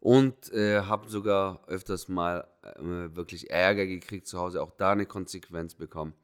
und 0.00 0.52
äh, 0.52 0.80
habe 0.82 1.08
sogar 1.08 1.62
öfters 1.68 2.08
mal 2.08 2.48
äh, 2.62 3.14
wirklich 3.14 3.50
Ärger 3.50 3.86
gekriegt 3.86 4.26
zu 4.26 4.38
Hause, 4.38 4.62
auch 4.62 4.72
da 4.72 4.92
eine 4.92 5.06
Konsequenz 5.06 5.74
bekommen. 5.74 6.14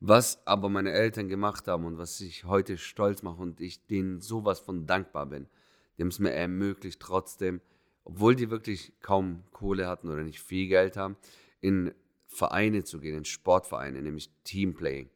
Was 0.00 0.44
aber 0.46 0.68
meine 0.68 0.92
Eltern 0.92 1.28
gemacht 1.28 1.68
haben 1.68 1.84
und 1.84 1.96
was 1.96 2.20
ich 2.20 2.44
heute 2.44 2.76
stolz 2.76 3.22
mache 3.22 3.40
und 3.40 3.60
ich 3.60 3.86
denen 3.86 4.20
sowas 4.20 4.58
von 4.58 4.86
dankbar 4.86 5.26
bin, 5.26 5.48
die 5.96 6.02
haben 6.02 6.08
es 6.08 6.18
mir 6.18 6.32
ermöglicht, 6.32 7.00
trotzdem 7.00 7.60
obwohl 8.04 8.34
die 8.34 8.50
wirklich 8.50 8.92
kaum 9.00 9.44
Kohle 9.52 9.86
hatten 9.86 10.08
oder 10.08 10.24
nicht 10.24 10.40
viel 10.40 10.68
Geld 10.68 10.96
haben, 10.96 11.16
in 11.60 11.94
Vereine 12.26 12.84
zu 12.84 12.98
gehen, 12.98 13.16
in 13.16 13.24
Sportvereine, 13.24 14.00
nämlich 14.02 14.30
Teamplaying. 14.44 15.10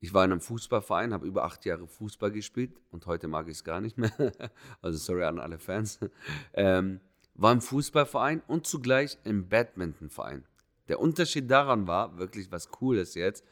Ich 0.00 0.12
war 0.12 0.24
in 0.24 0.32
einem 0.32 0.40
Fußballverein, 0.40 1.12
habe 1.12 1.26
über 1.26 1.44
acht 1.44 1.64
Jahre 1.64 1.86
Fußball 1.86 2.30
gespielt 2.30 2.72
und 2.90 3.06
heute 3.06 3.28
mag 3.28 3.46
ich 3.48 3.54
es 3.54 3.64
gar 3.64 3.80
nicht 3.80 3.96
mehr. 3.96 4.12
also 4.82 4.98
sorry 4.98 5.24
an 5.24 5.38
alle 5.38 5.58
Fans. 5.58 5.98
Ähm, 6.52 7.00
war 7.36 7.52
im 7.52 7.60
Fußballverein 7.60 8.42
und 8.46 8.66
zugleich 8.66 9.18
im 9.24 9.48
Badmintonverein. 9.48 10.44
Der 10.88 11.00
Unterschied 11.00 11.50
daran 11.50 11.86
war, 11.86 12.18
wirklich 12.18 12.50
was 12.52 12.70
Cooles 12.70 13.14
jetzt, 13.14 13.44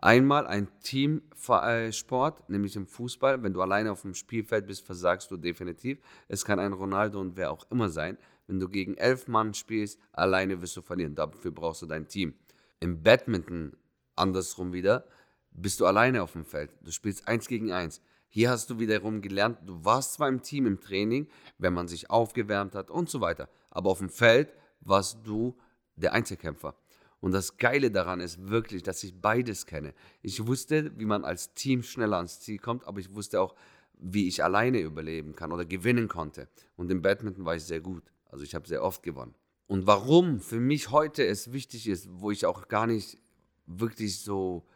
Einmal 0.00 0.46
ein 0.46 0.68
Teamsport, 0.80 2.48
nämlich 2.48 2.76
im 2.76 2.86
Fußball. 2.86 3.42
Wenn 3.42 3.52
du 3.52 3.60
alleine 3.60 3.90
auf 3.90 4.02
dem 4.02 4.14
Spielfeld 4.14 4.68
bist, 4.68 4.86
versagst 4.86 5.28
du 5.32 5.36
definitiv. 5.36 5.98
Es 6.28 6.44
kann 6.44 6.60
ein 6.60 6.72
Ronaldo 6.72 7.20
und 7.20 7.36
wer 7.36 7.50
auch 7.50 7.68
immer 7.72 7.88
sein. 7.88 8.16
Wenn 8.46 8.60
du 8.60 8.68
gegen 8.68 8.94
elf 8.94 9.26
Mann 9.26 9.54
spielst, 9.54 9.98
alleine 10.12 10.62
wirst 10.62 10.76
du 10.76 10.82
verlieren. 10.82 11.16
Dafür 11.16 11.50
brauchst 11.50 11.82
du 11.82 11.86
dein 11.86 12.06
Team. 12.06 12.34
Im 12.78 13.02
Badminton 13.02 13.76
andersrum 14.14 14.72
wieder, 14.72 15.04
bist 15.50 15.80
du 15.80 15.86
alleine 15.86 16.22
auf 16.22 16.32
dem 16.32 16.44
Feld. 16.44 16.70
Du 16.80 16.92
spielst 16.92 17.26
eins 17.26 17.48
gegen 17.48 17.72
eins. 17.72 18.00
Hier 18.28 18.50
hast 18.50 18.68
du 18.70 18.78
wiederum 18.78 19.22
gelernt, 19.22 19.58
du 19.64 19.84
warst 19.84 20.14
zwar 20.14 20.28
im 20.28 20.42
Team 20.42 20.66
im 20.66 20.80
Training, 20.80 21.28
wenn 21.56 21.72
man 21.72 21.88
sich 21.88 22.10
aufgewärmt 22.10 22.74
hat 22.74 22.90
und 22.90 23.08
so 23.08 23.20
weiter. 23.20 23.48
Aber 23.70 23.90
auf 23.90 23.98
dem 23.98 24.10
Feld 24.10 24.52
warst 24.80 25.18
du 25.24 25.56
der 25.96 26.12
Einzelkämpfer. 26.12 26.74
Und 27.20 27.32
das 27.32 27.56
Geile 27.56 27.90
daran 27.90 28.20
ist 28.20 28.48
wirklich, 28.48 28.82
dass 28.82 29.02
ich 29.02 29.20
beides 29.20 29.66
kenne. 29.66 29.92
Ich 30.22 30.46
wusste, 30.46 30.96
wie 30.98 31.04
man 31.04 31.24
als 31.24 31.54
Team 31.54 31.82
schneller 31.82 32.18
ans 32.18 32.40
Ziel 32.40 32.58
kommt, 32.58 32.86
aber 32.86 33.00
ich 33.00 33.14
wusste 33.14 33.40
auch, 33.40 33.54
wie 33.94 34.28
ich 34.28 34.44
alleine 34.44 34.80
überleben 34.80 35.34
kann 35.34 35.50
oder 35.50 35.64
gewinnen 35.64 36.06
konnte. 36.06 36.48
Und 36.76 36.90
im 36.92 37.02
Badminton 37.02 37.44
war 37.44 37.56
ich 37.56 37.64
sehr 37.64 37.80
gut. 37.80 38.04
Also 38.26 38.44
ich 38.44 38.54
habe 38.54 38.68
sehr 38.68 38.84
oft 38.84 39.02
gewonnen. 39.02 39.34
Und 39.66 39.86
warum 39.86 40.40
für 40.40 40.60
mich 40.60 40.90
heute 40.90 41.26
es 41.26 41.52
wichtig 41.52 41.88
ist, 41.88 42.08
wo 42.10 42.30
ich 42.30 42.46
auch 42.46 42.68
gar 42.68 42.86
nicht 42.86 43.18
wirklich 43.66 44.20
so 44.20 44.66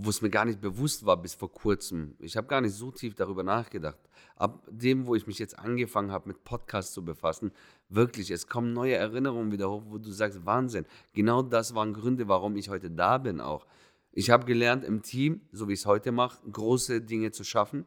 wo 0.00 0.10
es 0.10 0.22
mir 0.22 0.30
gar 0.30 0.44
nicht 0.44 0.60
bewusst 0.60 1.04
war 1.04 1.16
bis 1.16 1.34
vor 1.34 1.52
kurzem. 1.52 2.14
Ich 2.20 2.36
habe 2.36 2.46
gar 2.46 2.60
nicht 2.60 2.74
so 2.74 2.92
tief 2.92 3.16
darüber 3.16 3.42
nachgedacht. 3.42 3.98
Ab 4.36 4.62
dem, 4.70 5.08
wo 5.08 5.16
ich 5.16 5.26
mich 5.26 5.40
jetzt 5.40 5.58
angefangen 5.58 6.12
habe, 6.12 6.28
mit 6.28 6.44
Podcasts 6.44 6.92
zu 6.92 7.04
befassen, 7.04 7.50
wirklich, 7.88 8.30
es 8.30 8.46
kommen 8.46 8.72
neue 8.72 8.94
Erinnerungen 8.94 9.50
wieder 9.50 9.68
hoch, 9.68 9.82
wo 9.88 9.98
du 9.98 10.12
sagst, 10.12 10.46
Wahnsinn. 10.46 10.86
Genau 11.14 11.42
das 11.42 11.74
waren 11.74 11.94
Gründe, 11.94 12.28
warum 12.28 12.56
ich 12.56 12.68
heute 12.68 12.92
da 12.92 13.18
bin 13.18 13.40
auch. 13.40 13.66
Ich 14.12 14.30
habe 14.30 14.44
gelernt, 14.44 14.84
im 14.84 15.02
Team, 15.02 15.40
so 15.50 15.66
wie 15.66 15.72
ich 15.72 15.80
es 15.80 15.86
heute 15.86 16.12
mache, 16.12 16.48
große 16.48 17.00
Dinge 17.00 17.32
zu 17.32 17.42
schaffen. 17.42 17.84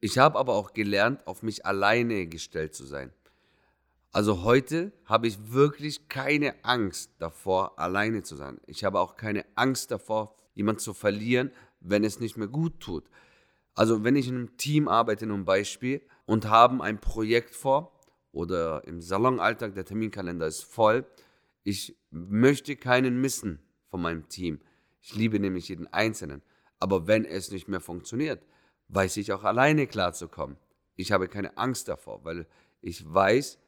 Ich 0.00 0.18
habe 0.18 0.38
aber 0.38 0.52
auch 0.52 0.74
gelernt, 0.74 1.26
auf 1.26 1.42
mich 1.42 1.64
alleine 1.64 2.26
gestellt 2.26 2.74
zu 2.74 2.84
sein. 2.84 3.10
Also 4.12 4.42
heute 4.42 4.92
habe 5.06 5.28
ich 5.28 5.50
wirklich 5.50 6.10
keine 6.10 6.62
Angst 6.62 7.12
davor, 7.20 7.78
alleine 7.78 8.22
zu 8.22 8.36
sein. 8.36 8.60
Ich 8.66 8.84
habe 8.84 9.00
auch 9.00 9.16
keine 9.16 9.46
Angst 9.54 9.90
davor, 9.90 10.36
jemand 10.54 10.80
zu 10.80 10.94
verlieren, 10.94 11.50
wenn 11.80 12.04
es 12.04 12.20
nicht 12.20 12.36
mehr 12.36 12.48
gut 12.48 12.80
tut. 12.80 13.04
Also 13.74 14.04
wenn 14.04 14.16
ich 14.16 14.28
in 14.28 14.36
einem 14.36 14.56
Team 14.56 14.88
arbeite, 14.88 15.26
nun 15.26 15.44
Beispiel, 15.44 16.00
und 16.26 16.48
haben 16.48 16.80
ein 16.80 17.00
Projekt 17.00 17.54
vor 17.54 17.98
oder 18.32 18.84
im 18.86 19.00
Salonalltag, 19.00 19.74
der 19.74 19.84
Terminkalender 19.84 20.46
ist 20.46 20.62
voll, 20.62 21.06
ich 21.64 21.96
möchte 22.10 22.76
keinen 22.76 23.20
missen 23.20 23.58
von 23.88 24.00
meinem 24.02 24.28
Team. 24.28 24.60
Ich 25.00 25.14
liebe 25.14 25.38
nämlich 25.40 25.68
jeden 25.68 25.86
Einzelnen. 25.92 26.42
Aber 26.78 27.06
wenn 27.06 27.24
es 27.24 27.50
nicht 27.50 27.68
mehr 27.68 27.80
funktioniert, 27.80 28.44
weiß 28.88 29.16
ich 29.16 29.32
auch 29.32 29.44
alleine 29.44 29.86
klarzukommen. 29.86 30.56
Ich 30.96 31.12
habe 31.12 31.28
keine 31.28 31.56
Angst 31.56 31.88
davor, 31.88 32.24
weil 32.24 32.46
ich 32.80 33.04
weiß, 33.12 33.58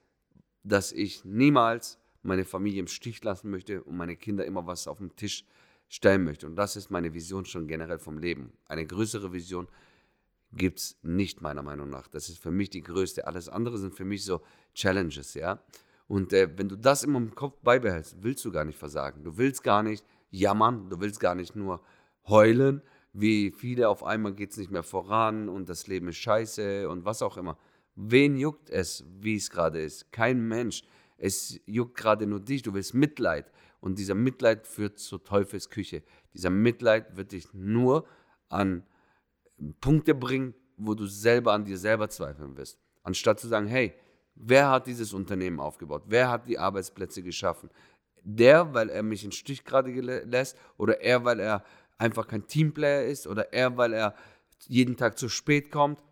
dass 0.63 0.93
ich 0.93 1.25
niemals 1.25 1.99
meine 2.23 2.45
Familie 2.45 2.81
im 2.81 2.87
Stich 2.87 3.23
lassen 3.25 3.51
möchte 3.51 3.83
und 3.83 3.97
meine 3.97 4.17
Kinder 4.17 4.45
immer 4.45 4.67
was 4.67 4.89
auf 4.89 4.99
dem 4.99 5.15
Tisch 5.17 5.45
stellen 5.89 6.25
möchte. 6.25 6.47
Und 6.47 6.57
das 6.57 6.77
ist 6.77 6.91
meine 6.91 7.15
Vision 7.15 7.45
schon 7.45 7.67
generell 7.67 7.99
vom 7.99 8.19
Leben. 8.19 8.53
Eine 8.67 8.87
größere 8.87 9.33
Vision 9.33 9.69
gibt 10.53 10.79
es 10.79 10.99
nicht, 11.03 11.43
meiner 11.43 11.63
Meinung 11.63 11.91
nach. 11.91 12.09
Das 12.09 12.29
ist 12.29 12.39
für 12.39 12.51
mich 12.51 12.71
die 12.71 12.83
größte. 12.83 13.27
Alles 13.27 13.49
andere 13.49 13.79
sind 13.79 13.95
für 13.95 14.05
mich 14.05 14.25
so 14.25 14.43
Challenges, 14.75 15.35
ja. 15.35 15.63
Und 16.09 16.33
äh, 16.33 16.49
wenn 16.57 16.69
du 16.69 16.77
das 16.77 17.03
immer 17.03 17.19
im 17.19 17.35
Kopf 17.35 17.59
beibehältst, 17.63 18.17
willst 18.21 18.45
du 18.45 18.53
gar 18.53 18.65
nicht 18.65 18.79
versagen. 18.79 19.25
Du 19.25 19.37
willst 19.39 19.63
gar 19.63 19.83
nicht 19.83 20.05
jammern, 20.31 20.89
du 20.89 21.01
willst 21.01 21.21
gar 21.21 21.35
nicht 21.35 21.57
nur 21.57 21.83
heulen, 22.29 22.83
wie 23.13 23.51
viele 23.51 23.89
auf 23.89 24.05
einmal 24.05 24.35
geht 24.35 24.51
es 24.51 24.57
nicht 24.57 24.71
mehr 24.71 24.83
voran 24.83 25.49
und 25.49 25.69
das 25.69 25.87
Leben 25.87 26.09
ist 26.09 26.19
scheiße 26.19 26.89
und 26.89 27.05
was 27.05 27.23
auch 27.23 27.37
immer. 27.37 27.59
Wen 27.95 28.37
juckt 28.37 28.69
es, 28.69 29.05
wie 29.21 29.37
es 29.37 29.51
gerade 29.51 29.81
ist? 29.81 30.13
Kein 30.13 30.47
Mensch. 30.47 30.83
Es 31.17 31.59
juckt 31.65 31.97
gerade 31.97 32.27
nur 32.27 32.41
dich, 32.41 32.63
du 32.63 32.75
willst 32.75 32.93
Mitleid. 32.93 33.51
Und 33.81 33.99
dieser 33.99 34.15
Mitleid 34.15 34.67
führt 34.67 34.99
zur 34.99 35.23
Teufelsküche. 35.23 36.03
Dieser 36.35 36.51
Mitleid 36.51 37.17
wird 37.17 37.33
dich 37.33 37.53
nur 37.53 38.07
an 38.49 38.85
Punkte 39.81 40.15
bringen, 40.15 40.55
wo 40.77 40.95
du 40.95 41.07
selber 41.07 41.53
an 41.53 41.65
dir 41.65 41.79
selber 41.79 42.09
zweifeln 42.09 42.57
wirst. 42.57 42.79
Anstatt 43.03 43.41
zu 43.41 43.49
sagen, 43.49 43.67
hey, 43.67 43.95
wer 44.35 44.71
hat 44.71 44.87
dieses 44.87 45.13
Unternehmen 45.13 45.61
aufgebaut? 45.61 46.05
Wer 46.07 46.31
hat 46.31 46.47
die 46.47 46.59
Arbeitsplätze 46.59 47.23
geschaffen? 47.23 47.71
Der, 48.23 48.75
weil 48.75 48.91
er 48.91 49.03
mich 49.03 49.25
in 49.25 49.33
Stich 49.33 49.65
gerade 49.65 49.91
lässt 49.91 50.59
oder 50.77 51.01
er, 51.01 51.25
weil 51.25 51.41
er 51.41 51.65
einfach 51.99 52.27
kein 52.27 52.47
Teamplayer 52.47 53.05
ist 53.05 53.27
oder 53.27 53.53
er, 53.53 53.77
weil 53.77 53.93
er 53.93 54.15
jeden 54.67 54.97
Tag 54.97 55.19
zu 55.19 55.29
spät 55.29 55.71
kommt 55.71 56.03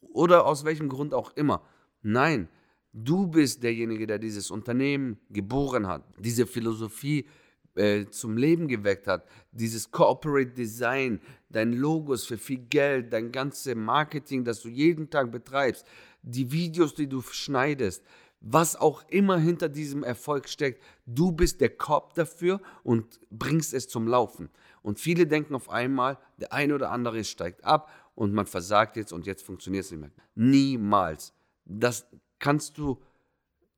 oder 0.00 0.46
aus 0.46 0.64
welchem 0.64 0.88
Grund 0.88 1.14
auch 1.14 1.34
immer. 1.34 1.62
Nein, 2.02 2.48
du 2.92 3.26
bist 3.26 3.62
derjenige, 3.62 4.06
der 4.06 4.18
dieses 4.18 4.50
Unternehmen 4.50 5.18
geboren 5.30 5.86
hat, 5.86 6.04
diese 6.18 6.46
Philosophie 6.46 7.26
äh, 7.74 8.06
zum 8.10 8.36
Leben 8.36 8.68
geweckt 8.68 9.06
hat, 9.06 9.26
dieses 9.50 9.90
Corporate 9.90 10.50
Design, 10.50 11.20
dein 11.48 11.72
Logos 11.72 12.26
für 12.26 12.38
viel 12.38 12.58
Geld, 12.58 13.12
dein 13.12 13.32
ganzes 13.32 13.74
Marketing, 13.74 14.44
das 14.44 14.60
du 14.60 14.68
jeden 14.68 15.08
Tag 15.08 15.30
betreibst, 15.32 15.86
die 16.22 16.52
Videos, 16.52 16.94
die 16.94 17.08
du 17.08 17.22
schneidest, 17.22 18.04
was 18.40 18.76
auch 18.76 19.04
immer 19.08 19.38
hinter 19.38 19.68
diesem 19.68 20.02
Erfolg 20.02 20.48
steckt, 20.48 20.82
du 21.06 21.32
bist 21.32 21.60
der 21.60 21.70
Korb 21.70 22.14
dafür 22.14 22.60
und 22.82 23.20
bringst 23.30 23.72
es 23.72 23.88
zum 23.88 24.08
Laufen. 24.08 24.50
Und 24.82 24.98
viele 24.98 25.26
denken 25.26 25.54
auf 25.54 25.70
einmal, 25.70 26.18
der 26.38 26.52
eine 26.52 26.74
oder 26.74 26.90
andere 26.90 27.22
steigt 27.24 27.64
ab 27.64 27.90
und 28.16 28.34
man 28.34 28.46
versagt 28.46 28.96
jetzt 28.96 29.12
und 29.12 29.26
jetzt 29.26 29.44
funktioniert 29.46 29.84
es 29.84 29.92
nicht 29.92 30.00
mehr. 30.00 30.10
Niemals. 30.34 31.32
Das 31.64 32.04
kannst 32.42 32.76
du 32.76 33.00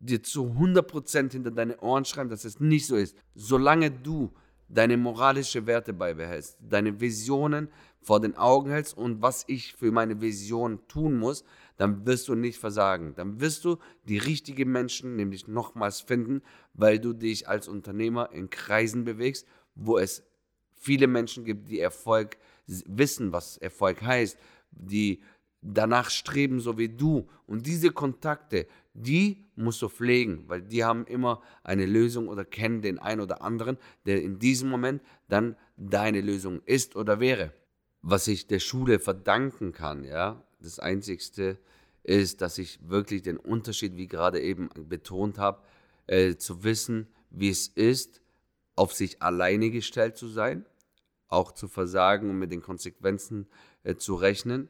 dir 0.01 0.23
zu 0.23 0.47
100% 0.47 1.33
hinter 1.33 1.51
deine 1.51 1.79
Ohren 1.81 2.05
schreiben, 2.05 2.31
dass 2.31 2.45
es 2.45 2.61
nicht 2.61 2.87
so 2.87 2.97
ist. 2.97 3.15
Solange 3.35 3.91
du 3.91 4.33
deine 4.69 4.97
moralische 4.97 5.67
Werte 5.67 5.93
beibehältst, 5.93 6.57
deine 6.61 6.99
Visionen 6.99 7.69
vor 8.01 8.21
den 8.21 8.37
Augen 8.37 8.71
hältst 8.71 8.97
und 8.97 9.21
was 9.23 9.45
ich 9.49 9.75
für 9.75 9.93
meine 9.93 10.21
Vision 10.21 10.81
tun 10.89 11.19
muss, 11.19 11.45
dann 11.77 12.07
wirst 12.07 12.29
du 12.29 12.35
nicht 12.35 12.59
versagen. 12.59 13.15
Dann 13.15 13.41
wirst 13.41 13.65
du 13.67 13.77
die 14.05 14.19
richtigen 14.19 14.73
Menschen 14.73 15.15
nämlich 15.15 15.47
nochmals 15.47 16.01
finden, 16.01 16.41
weil 16.73 16.99
du 16.99 17.13
dich 17.13 17.47
als 17.49 17.69
Unternehmer 17.69 18.31
in 18.33 18.49
Kreisen 18.49 19.05
bewegst, 19.05 19.47
wo 19.75 19.99
es 19.99 20.25
viele 20.75 21.07
Menschen 21.07 21.45
gibt, 21.45 21.69
die 21.69 21.81
Erfolg 21.81 22.39
wissen, 22.67 23.33
was 23.33 23.59
Erfolg 23.59 24.01
heißt, 24.01 24.39
die 24.71 25.23
danach 25.65 26.11
streben, 26.11 26.61
so 26.61 26.79
wie 26.79 26.89
du. 26.89 27.29
Und 27.47 27.67
diese 27.67 27.91
Kontakte, 27.91 28.67
die 28.93 29.47
musst 29.57 29.83
du 29.83 29.89
pflegen, 29.89 30.45
weil 30.47 30.63
die 30.63 30.85
haben 30.85 31.07
immer 31.07 31.41
eine 31.63 31.87
Lösung 31.87 32.29
oder 32.29 32.45
kennen 32.45 32.83
den 32.83 32.99
einen 32.99 33.21
oder 33.21 33.43
anderen, 33.43 33.79
der 34.07 34.23
in 34.23 34.39
diesem 34.39 34.69
Moment 34.69 35.03
dann 35.29 35.57
deine 35.77 36.21
Lösung 36.21 36.61
ist 36.67 36.97
oder 36.97 37.19
wäre. 37.19 37.53
Was 38.03 38.29
ich 38.29 38.47
der 38.47 38.61
Schule 38.61 38.99
verdanken 38.99 39.73
kann, 39.73 40.05
ja, 40.05 40.45
das 40.61 40.79
Einzigste 40.79 41.59
ist, 42.03 42.43
dass 42.43 42.59
ich 42.59 42.79
wirklich 42.87 43.23
den 43.23 43.39
Unterschied, 43.39 43.97
wie 43.97 44.07
gerade 44.07 44.41
eben 44.41 44.69
betont 44.89 45.39
habe, 45.39 45.63
äh, 46.07 46.37
zu 46.37 46.63
wissen, 46.63 47.09
wie 47.31 47.49
es 47.49 47.69
ist, 47.69 48.21
auf 48.77 48.93
sich 48.93 49.23
alleine 49.23 49.71
gestellt 49.71 50.17
zu 50.17 50.29
sein 50.29 50.67
auch 51.35 51.53
zu 51.53 51.69
versagen 51.69 52.31
und 52.31 52.39
mit 52.39 52.53
den 52.53 52.63
Konsequenzen 52.63 53.47
äh, 53.83 53.97
zu 53.97 54.15
rechnen 54.15 54.69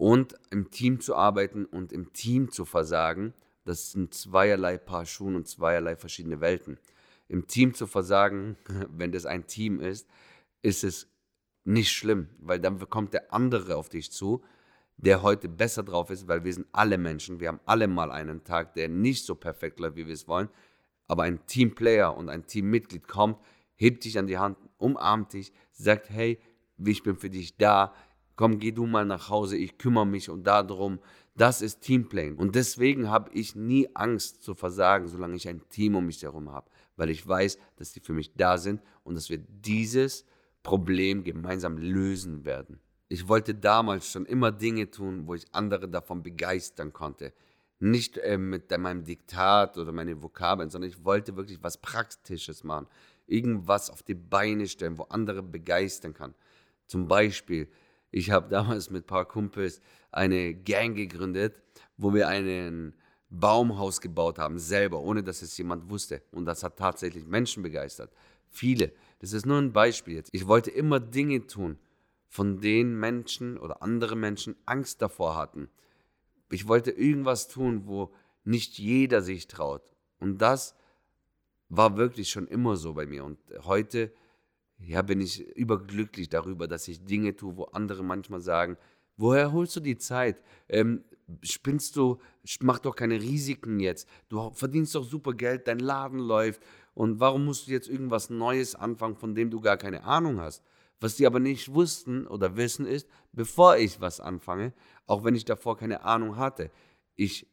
und 0.00 0.34
im 0.50 0.70
Team 0.70 0.98
zu 1.00 1.14
arbeiten 1.14 1.66
und 1.66 1.92
im 1.92 2.14
Team 2.14 2.50
zu 2.50 2.64
versagen, 2.64 3.34
das 3.66 3.92
sind 3.92 4.14
zweierlei 4.14 4.78
Paar 4.78 5.04
Schuhen 5.04 5.36
und 5.36 5.46
zweierlei 5.46 5.94
verschiedene 5.94 6.40
Welten. 6.40 6.78
Im 7.28 7.46
Team 7.46 7.74
zu 7.74 7.86
versagen, 7.86 8.56
wenn 8.88 9.12
das 9.12 9.26
ein 9.26 9.46
Team 9.46 9.78
ist, 9.78 10.08
ist 10.62 10.84
es 10.84 11.06
nicht 11.64 11.92
schlimm, 11.92 12.30
weil 12.38 12.60
dann 12.60 12.78
kommt 12.88 13.12
der 13.12 13.34
andere 13.34 13.76
auf 13.76 13.90
dich 13.90 14.10
zu, 14.10 14.42
der 14.96 15.20
heute 15.20 15.50
besser 15.50 15.82
drauf 15.82 16.08
ist, 16.08 16.26
weil 16.26 16.44
wir 16.44 16.54
sind 16.54 16.66
alle 16.72 16.96
Menschen, 16.96 17.38
wir 17.38 17.48
haben 17.48 17.60
alle 17.66 17.86
mal 17.86 18.10
einen 18.10 18.42
Tag, 18.42 18.72
der 18.72 18.88
nicht 18.88 19.26
so 19.26 19.34
perfekt 19.34 19.80
läuft, 19.80 19.96
wie 19.96 20.06
wir 20.06 20.14
es 20.14 20.26
wollen, 20.26 20.48
aber 21.08 21.24
ein 21.24 21.44
Teamplayer 21.44 22.16
und 22.16 22.30
ein 22.30 22.46
Teammitglied 22.46 23.06
kommt, 23.06 23.36
hebt 23.76 24.06
dich 24.06 24.18
an 24.18 24.26
die 24.26 24.38
Hand, 24.38 24.56
umarmt 24.78 25.34
dich, 25.34 25.52
sagt, 25.72 26.08
hey, 26.08 26.40
ich 26.78 27.02
bin 27.02 27.16
für 27.16 27.28
dich 27.28 27.58
da, 27.58 27.92
komm, 28.40 28.58
geh 28.58 28.72
du 28.72 28.86
mal 28.86 29.04
nach 29.04 29.28
Hause, 29.28 29.58
ich 29.58 29.76
kümmere 29.76 30.06
mich 30.06 30.30
und 30.30 30.44
darum. 30.44 30.98
Das 31.36 31.60
ist 31.60 31.82
Teamplaying. 31.82 32.36
Und 32.36 32.54
deswegen 32.54 33.10
habe 33.10 33.30
ich 33.34 33.54
nie 33.54 33.86
Angst 33.92 34.42
zu 34.42 34.54
versagen, 34.54 35.08
solange 35.08 35.36
ich 35.36 35.46
ein 35.46 35.60
Team 35.68 35.94
um 35.94 36.06
mich 36.06 36.22
herum 36.22 36.50
habe, 36.50 36.70
weil 36.96 37.10
ich 37.10 37.28
weiß, 37.28 37.58
dass 37.76 37.92
die 37.92 38.00
für 38.00 38.14
mich 38.14 38.32
da 38.34 38.56
sind 38.56 38.80
und 39.04 39.14
dass 39.14 39.28
wir 39.28 39.36
dieses 39.36 40.24
Problem 40.62 41.22
gemeinsam 41.22 41.76
lösen 41.76 42.46
werden. 42.46 42.80
Ich 43.08 43.28
wollte 43.28 43.54
damals 43.54 44.10
schon 44.10 44.24
immer 44.24 44.52
Dinge 44.52 44.90
tun, 44.90 45.26
wo 45.26 45.34
ich 45.34 45.44
andere 45.52 45.86
davon 45.86 46.22
begeistern 46.22 46.94
konnte. 46.94 47.34
Nicht 47.78 48.16
äh, 48.16 48.38
mit 48.38 48.70
meinem 48.78 49.04
Diktat 49.04 49.76
oder 49.76 49.92
meinen 49.92 50.22
Vokabeln, 50.22 50.70
sondern 50.70 50.88
ich 50.88 51.04
wollte 51.04 51.36
wirklich 51.36 51.62
was 51.62 51.76
Praktisches 51.76 52.64
machen 52.64 52.86
irgendwas 53.26 53.90
auf 53.90 54.02
die 54.02 54.14
Beine 54.14 54.66
stellen, 54.66 54.98
wo 54.98 55.04
andere 55.04 55.42
begeistern 55.42 56.14
kann. 56.14 56.34
Zum 56.86 57.06
Beispiel, 57.06 57.68
ich 58.10 58.30
habe 58.30 58.48
damals 58.48 58.90
mit 58.90 59.04
ein 59.04 59.06
paar 59.06 59.26
Kumpels 59.26 59.80
eine 60.10 60.54
Gang 60.54 60.96
gegründet, 60.96 61.54
wo 61.96 62.12
wir 62.12 62.28
ein 62.28 62.94
Baumhaus 63.30 64.00
gebaut 64.00 64.38
haben, 64.38 64.58
selber, 64.58 65.00
ohne 65.00 65.22
dass 65.22 65.42
es 65.42 65.56
jemand 65.56 65.88
wusste. 65.88 66.22
Und 66.32 66.46
das 66.46 66.62
hat 66.64 66.76
tatsächlich 66.76 67.24
Menschen 67.24 67.62
begeistert. 67.62 68.12
Viele. 68.48 68.92
Das 69.20 69.32
ist 69.32 69.46
nur 69.46 69.58
ein 69.58 69.72
Beispiel 69.72 70.14
jetzt. 70.14 70.30
Ich 70.32 70.48
wollte 70.48 70.70
immer 70.70 70.98
Dinge 70.98 71.46
tun, 71.46 71.78
von 72.26 72.60
denen 72.60 72.98
Menschen 72.98 73.58
oder 73.58 73.82
andere 73.82 74.16
Menschen 74.16 74.56
Angst 74.66 75.00
davor 75.02 75.36
hatten. 75.36 75.68
Ich 76.50 76.66
wollte 76.66 76.90
irgendwas 76.90 77.46
tun, 77.46 77.86
wo 77.86 78.12
nicht 78.42 78.78
jeder 78.78 79.22
sich 79.22 79.46
traut. 79.46 79.82
Und 80.18 80.38
das 80.38 80.74
war 81.68 81.96
wirklich 81.96 82.30
schon 82.30 82.48
immer 82.48 82.76
so 82.76 82.94
bei 82.94 83.06
mir. 83.06 83.24
Und 83.24 83.38
heute 83.62 84.12
ja, 84.86 85.02
bin 85.02 85.20
ich 85.20 85.46
überglücklich 85.56 86.28
darüber, 86.28 86.66
dass 86.66 86.88
ich 86.88 87.04
Dinge 87.04 87.36
tue, 87.36 87.56
wo 87.56 87.64
andere 87.64 88.02
manchmal 88.02 88.40
sagen, 88.40 88.76
woher 89.16 89.52
holst 89.52 89.76
du 89.76 89.80
die 89.80 89.98
Zeit? 89.98 90.42
Ähm, 90.68 91.04
spinnst 91.42 91.96
du, 91.96 92.18
mach 92.60 92.78
doch 92.78 92.96
keine 92.96 93.20
Risiken 93.20 93.80
jetzt. 93.80 94.08
Du 94.28 94.50
verdienst 94.50 94.94
doch 94.94 95.04
super 95.04 95.34
Geld, 95.34 95.68
dein 95.68 95.78
Laden 95.78 96.18
läuft. 96.18 96.62
Und 96.94 97.20
warum 97.20 97.44
musst 97.44 97.66
du 97.66 97.72
jetzt 97.72 97.88
irgendwas 97.88 98.30
Neues 98.30 98.74
anfangen, 98.74 99.16
von 99.16 99.34
dem 99.34 99.50
du 99.50 99.60
gar 99.60 99.76
keine 99.76 100.04
Ahnung 100.04 100.40
hast? 100.40 100.64
Was 100.98 101.16
die 101.16 101.26
aber 101.26 101.40
nicht 101.40 101.72
wussten 101.72 102.26
oder 102.26 102.56
wissen 102.56 102.86
ist, 102.86 103.08
bevor 103.32 103.76
ich 103.76 104.00
was 104.00 104.20
anfange, 104.20 104.74
auch 105.06 105.24
wenn 105.24 105.34
ich 105.34 105.44
davor 105.44 105.76
keine 105.76 106.02
Ahnung 106.04 106.36
hatte, 106.36 106.70
ich 107.16 107.46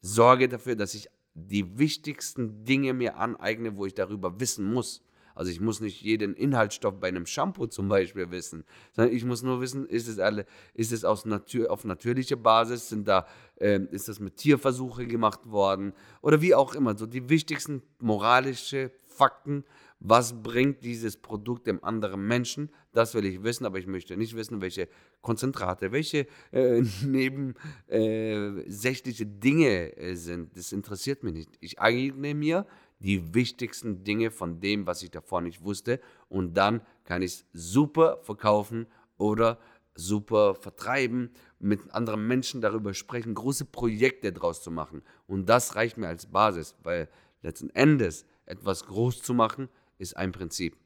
sorge 0.00 0.48
dafür, 0.48 0.76
dass 0.76 0.94
ich 0.94 1.08
die 1.34 1.78
wichtigsten 1.78 2.64
Dinge 2.64 2.92
mir 2.92 3.16
aneigne, 3.16 3.76
wo 3.76 3.86
ich 3.86 3.94
darüber 3.94 4.38
wissen 4.38 4.72
muss. 4.72 5.02
Also 5.34 5.50
ich 5.50 5.60
muss 5.60 5.80
nicht 5.80 6.02
jeden 6.02 6.34
Inhaltsstoff 6.34 7.00
bei 7.00 7.08
einem 7.08 7.26
Shampoo 7.26 7.66
zum 7.66 7.88
Beispiel 7.88 8.30
wissen, 8.30 8.64
sondern 8.92 9.14
ich 9.14 9.24
muss 9.24 9.42
nur 9.42 9.60
wissen, 9.60 9.86
ist 9.86 10.08
es, 10.08 10.18
alle, 10.18 10.46
ist 10.74 10.92
es 10.92 11.04
aus 11.04 11.24
Natur, 11.24 11.70
auf 11.70 11.84
natürlicher 11.84 12.36
Basis, 12.36 12.88
sind 12.88 13.08
da, 13.08 13.26
äh, 13.56 13.80
ist 13.90 14.08
das 14.08 14.20
mit 14.20 14.36
Tierversuche 14.36 15.06
gemacht 15.06 15.50
worden 15.50 15.92
oder 16.20 16.40
wie 16.40 16.54
auch 16.54 16.74
immer. 16.74 16.96
So 16.96 17.06
die 17.06 17.28
wichtigsten 17.28 17.82
moralische 17.98 18.92
Fakten, 19.06 19.64
was 20.04 20.42
bringt 20.42 20.82
dieses 20.82 21.16
Produkt 21.16 21.68
dem 21.68 21.84
anderen 21.84 22.26
Menschen? 22.26 22.70
Das 22.92 23.14
will 23.14 23.24
ich 23.24 23.44
wissen, 23.44 23.64
aber 23.64 23.78
ich 23.78 23.86
möchte 23.86 24.16
nicht 24.16 24.34
wissen, 24.34 24.60
welche 24.60 24.88
Konzentrate, 25.20 25.92
welche 25.92 26.26
äh, 26.50 26.82
nebensächliche 27.06 29.22
äh, 29.22 29.26
Dinge 29.26 29.96
äh, 29.96 30.16
sind. 30.16 30.56
Das 30.56 30.72
interessiert 30.72 31.22
mich 31.22 31.34
nicht. 31.34 31.50
Ich 31.60 31.78
eigne 31.78 32.34
mir 32.34 32.66
die 33.02 33.34
wichtigsten 33.34 34.04
Dinge 34.04 34.30
von 34.30 34.60
dem, 34.60 34.86
was 34.86 35.02
ich 35.02 35.10
davor 35.10 35.40
nicht 35.40 35.62
wusste 35.62 36.00
und 36.28 36.54
dann 36.54 36.80
kann 37.04 37.22
ich 37.22 37.32
es 37.32 37.44
super 37.52 38.18
verkaufen 38.22 38.86
oder 39.18 39.58
super 39.94 40.54
vertreiben, 40.54 41.30
mit 41.58 41.92
anderen 41.92 42.26
Menschen 42.26 42.60
darüber 42.60 42.94
sprechen, 42.94 43.34
große 43.34 43.66
Projekte 43.66 44.32
draus 44.32 44.62
zu 44.62 44.70
machen. 44.70 45.02
Und 45.26 45.48
das 45.48 45.76
reicht 45.76 45.98
mir 45.98 46.08
als 46.08 46.26
Basis, 46.26 46.74
weil 46.82 47.08
letzten 47.42 47.70
Endes 47.70 48.24
etwas 48.46 48.86
groß 48.86 49.22
zu 49.22 49.34
machen, 49.34 49.68
ist 49.98 50.16
ein 50.16 50.32
Prinzip. 50.32 50.76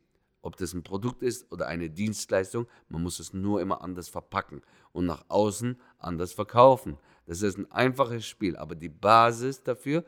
Ob 0.43 0.57
das 0.57 0.75
ein 0.75 0.85
Produkt 0.85 1.23
ist 1.23 1.51
oder 1.51 1.67
eine 1.67 1.91
Dienstleistung, 1.91 2.67
man 2.89 3.03
muss 3.03 3.19
es 3.19 3.33
nur 3.33 3.61
immer 3.61 3.83
anders 3.83 4.09
verpacken 4.09 4.63
und 4.93 5.07
nach 5.07 5.25
außen 5.29 5.81
anders 5.99 6.33
verkaufen. 6.33 6.99
Das 7.27 7.43
ist 7.43 7.59
ein 7.59 7.71
einfaches 7.73 8.27
Spiel, 8.27 8.57
aber 8.57 8.77
die 8.77 8.89
Basis 8.89 9.63
dafür, 9.63 10.05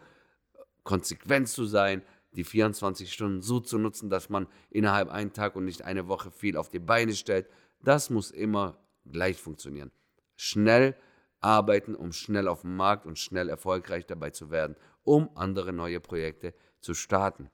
konsequent 0.84 1.48
zu 1.48 1.64
sein, 1.64 2.02
die 2.32 2.44
24 2.44 3.12
Stunden 3.12 3.42
so 3.42 3.60
zu 3.60 3.78
nutzen, 3.78 4.10
dass 4.10 4.28
man 4.28 4.46
innerhalb 4.70 5.10
einen 5.10 5.32
Tag 5.32 5.56
und 5.56 5.64
nicht 5.64 5.82
eine 5.82 6.08
Woche 6.08 6.30
viel 6.30 6.56
auf 6.56 6.68
die 6.68 6.78
Beine 6.78 7.14
stellt, 7.14 7.46
Das 7.80 8.10
muss 8.10 8.32
immer 8.32 8.76
gleich 9.06 9.40
funktionieren. 9.40 9.92
Schnell 10.36 10.96
arbeiten, 11.40 11.94
um 11.94 12.12
schnell 12.12 12.48
auf 12.48 12.62
dem 12.62 12.76
Markt 12.76 13.06
und 13.06 13.18
schnell 13.18 13.48
erfolgreich 13.48 14.06
dabei 14.06 14.30
zu 14.30 14.50
werden, 14.50 14.76
um 15.04 15.30
andere 15.36 15.72
neue 15.72 16.00
Projekte 16.00 16.54
zu 16.80 16.94
starten. 16.94 17.50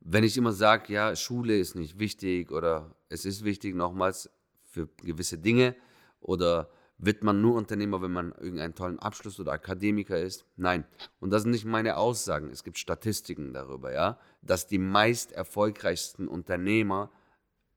Wenn 0.00 0.24
ich 0.24 0.36
immer 0.36 0.52
sage, 0.52 0.92
ja, 0.92 1.14
Schule 1.14 1.58
ist 1.58 1.74
nicht 1.74 1.98
wichtig 1.98 2.50
oder 2.50 2.96
es 3.08 3.24
ist 3.24 3.44
wichtig, 3.44 3.74
nochmals 3.74 4.30
für 4.64 4.88
gewisse 5.02 5.38
Dinge 5.38 5.76
oder 6.20 6.70
wird 7.02 7.22
man 7.22 7.40
nur 7.40 7.54
Unternehmer, 7.54 8.02
wenn 8.02 8.12
man 8.12 8.32
irgendeinen 8.32 8.74
tollen 8.74 8.98
Abschluss 8.98 9.40
oder 9.40 9.52
Akademiker 9.52 10.20
ist? 10.20 10.44
Nein. 10.56 10.84
Und 11.18 11.30
das 11.30 11.42
sind 11.42 11.52
nicht 11.52 11.64
meine 11.64 11.96
Aussagen. 11.96 12.50
Es 12.50 12.62
gibt 12.62 12.78
Statistiken 12.78 13.54
darüber, 13.54 13.92
ja, 13.92 14.18
dass 14.42 14.66
die 14.66 14.78
meist 14.78 15.32
erfolgreichsten 15.32 16.28
Unternehmer 16.28 17.10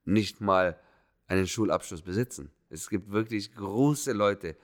nicht 0.04 0.42
mal 0.42 0.78
einen 1.26 1.46
Schulabschluss 1.46 2.02
besitzen. 2.02 2.50
Es 2.68 2.90
gibt 2.90 3.10
wirklich 3.10 3.54
große 3.54 4.12
Leute, 4.12 4.56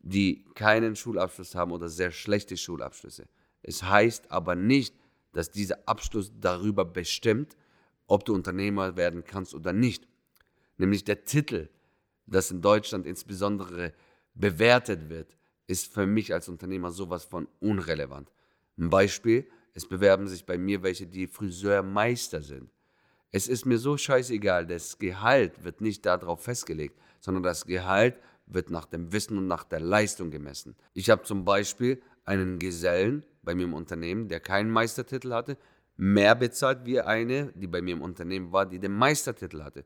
die 0.00 0.44
keinen 0.54 0.96
Schulabschluss 0.96 1.54
haben 1.54 1.72
oder 1.72 1.88
sehr 1.88 2.10
schlechte 2.10 2.58
Schulabschlüsse. 2.58 3.26
Es 3.62 3.82
heißt 3.82 4.30
aber 4.30 4.54
nicht, 4.54 4.94
dass 5.32 5.50
dieser 5.50 5.88
Abschluss 5.88 6.30
darüber 6.38 6.84
bestimmt, 6.84 7.56
ob 8.06 8.26
du 8.26 8.34
Unternehmer 8.34 8.96
werden 8.96 9.24
kannst 9.24 9.54
oder 9.54 9.72
nicht. 9.72 10.06
Nämlich 10.76 11.04
der 11.04 11.24
Titel, 11.24 11.70
das 12.26 12.50
in 12.50 12.62
Deutschland 12.62 13.06
insbesondere 13.06 13.92
bewertet 14.34 15.08
wird, 15.08 15.36
ist 15.66 15.92
für 15.92 16.06
mich 16.06 16.32
als 16.32 16.48
Unternehmer 16.48 16.90
sowas 16.90 17.24
von 17.24 17.48
unrelevant. 17.60 18.30
Ein 18.78 18.90
Beispiel, 18.90 19.46
es 19.72 19.88
bewerben 19.88 20.28
sich 20.28 20.44
bei 20.44 20.58
mir 20.58 20.82
welche, 20.82 21.06
die 21.06 21.26
Friseurmeister 21.26 22.42
sind. 22.42 22.70
Es 23.30 23.48
ist 23.48 23.64
mir 23.64 23.78
so 23.78 23.96
scheißegal, 23.96 24.66
das 24.66 24.98
Gehalt 24.98 25.64
wird 25.64 25.80
nicht 25.80 26.06
darauf 26.06 26.44
festgelegt, 26.44 26.98
sondern 27.20 27.42
das 27.42 27.66
Gehalt 27.66 28.18
wird 28.46 28.70
nach 28.70 28.86
dem 28.86 29.12
Wissen 29.12 29.38
und 29.38 29.48
nach 29.48 29.64
der 29.64 29.80
Leistung 29.80 30.30
gemessen. 30.30 30.76
Ich 30.92 31.10
habe 31.10 31.22
zum 31.22 31.44
Beispiel 31.44 32.00
einen 32.24 32.58
Gesellen 32.58 33.24
bei 33.42 33.54
mir 33.54 33.64
im 33.64 33.74
Unternehmen, 33.74 34.28
der 34.28 34.40
keinen 34.40 34.70
Meistertitel 34.70 35.32
hatte, 35.32 35.56
mehr 35.96 36.34
bezahlt 36.34 36.84
wie 36.84 37.00
eine, 37.00 37.52
die 37.54 37.66
bei 37.66 37.82
mir 37.82 37.94
im 37.94 38.02
Unternehmen 38.02 38.52
war, 38.52 38.66
die 38.66 38.78
den 38.78 38.92
Meistertitel 38.92 39.62
hatte. 39.62 39.84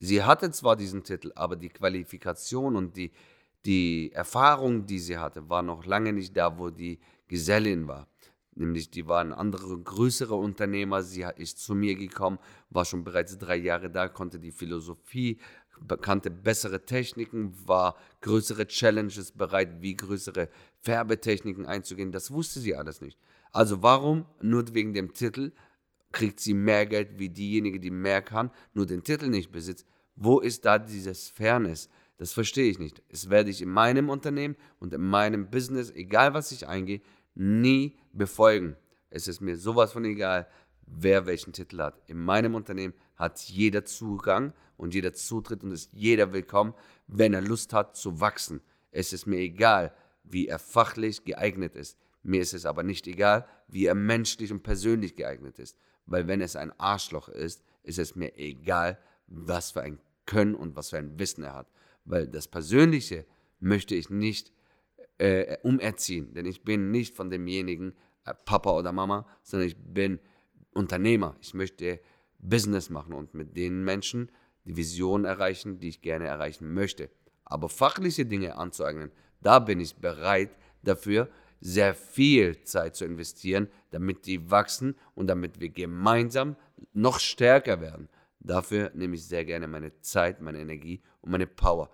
Sie 0.00 0.22
hatte 0.22 0.50
zwar 0.50 0.76
diesen 0.76 1.04
Titel, 1.04 1.30
aber 1.34 1.56
die 1.56 1.68
Qualifikation 1.68 2.74
und 2.74 2.96
die, 2.96 3.12
die 3.66 4.10
Erfahrung, 4.12 4.86
die 4.86 4.98
sie 4.98 5.18
hatte, 5.18 5.48
war 5.50 5.62
noch 5.62 5.84
lange 5.84 6.14
nicht 6.14 6.34
da, 6.34 6.58
wo 6.58 6.70
die 6.70 6.98
Gesellin 7.28 7.86
war. 7.86 8.08
Nämlich, 8.54 8.90
die 8.90 9.06
waren 9.06 9.32
andere, 9.32 9.78
größere 9.78 10.34
Unternehmer. 10.34 11.02
Sie 11.02 11.24
ist 11.36 11.58
zu 11.58 11.74
mir 11.74 11.94
gekommen, 11.94 12.38
war 12.70 12.86
schon 12.86 13.04
bereits 13.04 13.36
drei 13.38 13.56
Jahre 13.56 13.90
da, 13.90 14.08
konnte 14.08 14.40
die 14.40 14.52
Philosophie, 14.52 15.38
bekannte 15.80 16.30
bessere 16.30 16.84
Techniken, 16.84 17.54
war 17.66 17.96
größere 18.22 18.66
Challenges 18.66 19.32
bereit, 19.32 19.80
wie 19.82 19.96
größere 19.96 20.48
Färbetechniken 20.80 21.66
einzugehen. 21.66 22.10
Das 22.10 22.30
wusste 22.30 22.60
sie 22.60 22.74
alles 22.74 23.02
nicht. 23.02 23.18
Also 23.52 23.82
warum 23.82 24.24
nur 24.40 24.74
wegen 24.74 24.94
dem 24.94 25.12
Titel 25.12 25.52
kriegt 26.12 26.40
sie 26.40 26.54
mehr 26.54 26.86
Geld 26.86 27.18
wie 27.18 27.28
diejenige, 27.28 27.80
die 27.80 27.90
mehr 27.90 28.22
kann, 28.22 28.50
nur 28.74 28.86
den 28.86 29.02
Titel 29.02 29.28
nicht 29.28 29.52
besitzt. 29.52 29.86
Wo 30.16 30.40
ist 30.40 30.64
da 30.64 30.78
dieses 30.78 31.28
Fairness? 31.28 31.88
Das 32.18 32.32
verstehe 32.32 32.70
ich 32.70 32.78
nicht. 32.78 33.02
Es 33.08 33.30
werde 33.30 33.50
ich 33.50 33.62
in 33.62 33.70
meinem 33.70 34.10
Unternehmen 34.10 34.56
und 34.78 34.92
in 34.92 35.00
meinem 35.00 35.50
Business, 35.50 35.90
egal 35.90 36.34
was 36.34 36.52
ich 36.52 36.66
eingehe, 36.66 37.00
nie 37.34 37.96
befolgen. 38.12 38.76
Es 39.08 39.26
ist 39.26 39.40
mir 39.40 39.56
sowas 39.56 39.92
von 39.92 40.04
egal, 40.04 40.46
wer 40.86 41.26
welchen 41.26 41.52
Titel 41.52 41.78
hat. 41.78 42.00
In 42.06 42.18
meinem 42.18 42.54
Unternehmen 42.54 42.94
hat 43.16 43.40
jeder 43.40 43.84
Zugang 43.84 44.52
und 44.76 44.94
jeder 44.94 45.14
Zutritt 45.14 45.62
und 45.62 45.72
ist 45.72 45.92
jeder 45.92 46.32
willkommen, 46.32 46.74
wenn 47.06 47.34
er 47.34 47.40
Lust 47.40 47.72
hat 47.72 47.96
zu 47.96 48.20
wachsen. 48.20 48.60
Es 48.90 49.12
ist 49.12 49.26
mir 49.26 49.38
egal, 49.38 49.94
wie 50.24 50.48
er 50.48 50.58
fachlich 50.58 51.24
geeignet 51.24 51.76
ist. 51.76 51.98
Mir 52.22 52.42
ist 52.42 52.54
es 52.54 52.66
aber 52.66 52.82
nicht 52.82 53.06
egal, 53.06 53.46
wie 53.68 53.86
er 53.86 53.94
menschlich 53.94 54.52
und 54.52 54.62
persönlich 54.62 55.16
geeignet 55.16 55.58
ist. 55.58 55.76
Weil 56.06 56.26
wenn 56.28 56.40
es 56.40 56.56
ein 56.56 56.72
Arschloch 56.78 57.28
ist, 57.28 57.64
ist 57.82 57.98
es 57.98 58.16
mir 58.16 58.36
egal, 58.36 58.98
was 59.26 59.72
für 59.72 59.82
ein 59.82 60.00
Können 60.26 60.54
und 60.54 60.76
was 60.76 60.90
für 60.90 60.98
ein 60.98 61.18
Wissen 61.18 61.44
er 61.44 61.54
hat. 61.54 61.70
Weil 62.04 62.26
das 62.26 62.48
Persönliche 62.48 63.26
möchte 63.58 63.94
ich 63.94 64.10
nicht 64.10 64.52
äh, 65.18 65.58
umerziehen. 65.62 66.34
Denn 66.34 66.46
ich 66.46 66.64
bin 66.64 66.90
nicht 66.90 67.14
von 67.14 67.30
demjenigen 67.30 67.94
äh, 68.24 68.34
Papa 68.44 68.70
oder 68.70 68.92
Mama, 68.92 69.26
sondern 69.42 69.68
ich 69.68 69.76
bin 69.76 70.18
Unternehmer. 70.72 71.36
Ich 71.40 71.54
möchte 71.54 72.00
Business 72.38 72.90
machen 72.90 73.12
und 73.12 73.34
mit 73.34 73.56
den 73.56 73.84
Menschen 73.84 74.30
die 74.64 74.76
Vision 74.76 75.24
erreichen, 75.24 75.78
die 75.78 75.88
ich 75.88 76.02
gerne 76.02 76.26
erreichen 76.26 76.72
möchte. 76.72 77.10
Aber 77.44 77.68
fachliche 77.68 78.26
Dinge 78.26 78.56
anzueignen, 78.56 79.10
da 79.40 79.58
bin 79.58 79.80
ich 79.80 79.96
bereit 79.96 80.50
dafür, 80.82 81.28
sehr 81.60 81.94
viel 81.94 82.62
Zeit 82.64 82.96
zu 82.96 83.04
investieren, 83.04 83.68
damit 83.90 84.26
die 84.26 84.50
wachsen 84.50 84.96
und 85.14 85.26
damit 85.26 85.60
wir 85.60 85.68
gemeinsam 85.68 86.56
noch 86.92 87.20
stärker 87.20 87.80
werden. 87.80 88.08
Dafür 88.40 88.90
nehme 88.94 89.16
ich 89.16 89.26
sehr 89.26 89.44
gerne 89.44 89.68
meine 89.68 90.00
Zeit, 90.00 90.40
meine 90.40 90.60
Energie 90.60 91.02
und 91.20 91.30
meine 91.30 91.46
Power. 91.46 91.90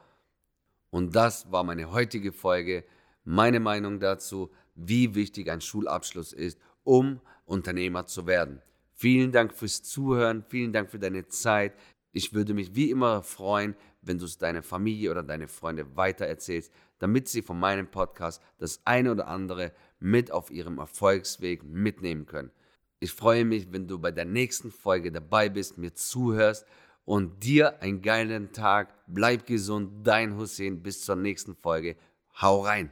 Und 0.91 1.17
das 1.17 1.51
war 1.51 1.65
meine 1.65 1.91
heutige 1.91 2.33
Folge, 2.33 2.85
meine 3.25 3.59
Meinung 3.59 3.99
dazu, 3.99 4.51
wie 4.77 5.15
wichtig 5.15 5.51
ein 5.51 5.61
Schulabschluss 5.61 6.33
ist, 6.33 6.61
um 6.85 7.21
Unternehmer 7.45 8.07
zu 8.07 8.27
werden. 8.27 8.63
Vielen 8.93 9.33
Dank 9.33 9.53
fürs 9.53 9.83
Zuhören, 9.83 10.45
vielen 10.49 10.73
Dank 10.73 10.91
für 10.91 10.99
deine 10.99 11.27
Zeit. 11.27 11.75
Ich 12.13 12.33
würde 12.33 12.55
mich 12.55 12.75
wie 12.75 12.91
immer 12.91 13.23
freuen, 13.23 13.75
wenn 14.01 14.19
du 14.19 14.25
es 14.25 14.39
deiner 14.39 14.63
Familie 14.63 15.11
oder 15.11 15.23
deine 15.23 15.49
Freunde 15.49 15.97
weitererzählst 15.97 16.73
damit 16.99 17.29
sie 17.29 17.43
von 17.43 17.59
meinem 17.59 17.91
Podcast 17.91 18.43
das 18.59 18.81
eine 18.85 19.13
oder 19.13 19.29
andere 19.29 19.73
mit 19.99 20.31
auf 20.31 20.51
ihrem 20.51 20.79
Erfolgsweg 20.79 21.65
mitnehmen 21.65 22.27
können. 22.27 22.51
Ich 22.99 23.13
freue 23.13 23.45
mich, 23.45 23.73
wenn 23.73 23.87
du 23.87 23.99
bei 23.99 24.11
der 24.11 24.25
nächsten 24.25 24.71
Folge 24.71 25.13
dabei 25.13 25.49
bist, 25.49 25.79
mir 25.79 25.95
zuhörst 25.95 26.67
und 27.05 27.45
dir 27.45 27.83
einen 27.83 28.03
geilen 28.03 28.53
Tag. 28.53 28.95
Bleib 29.07 29.47
gesund, 29.47 30.07
dein 30.07 30.37
Hussein. 30.37 30.83
Bis 30.83 31.05
zur 31.05 31.17
nächsten 31.17 31.55
Folge. 31.55 31.97
Hau 32.41 32.63
rein! 32.63 32.91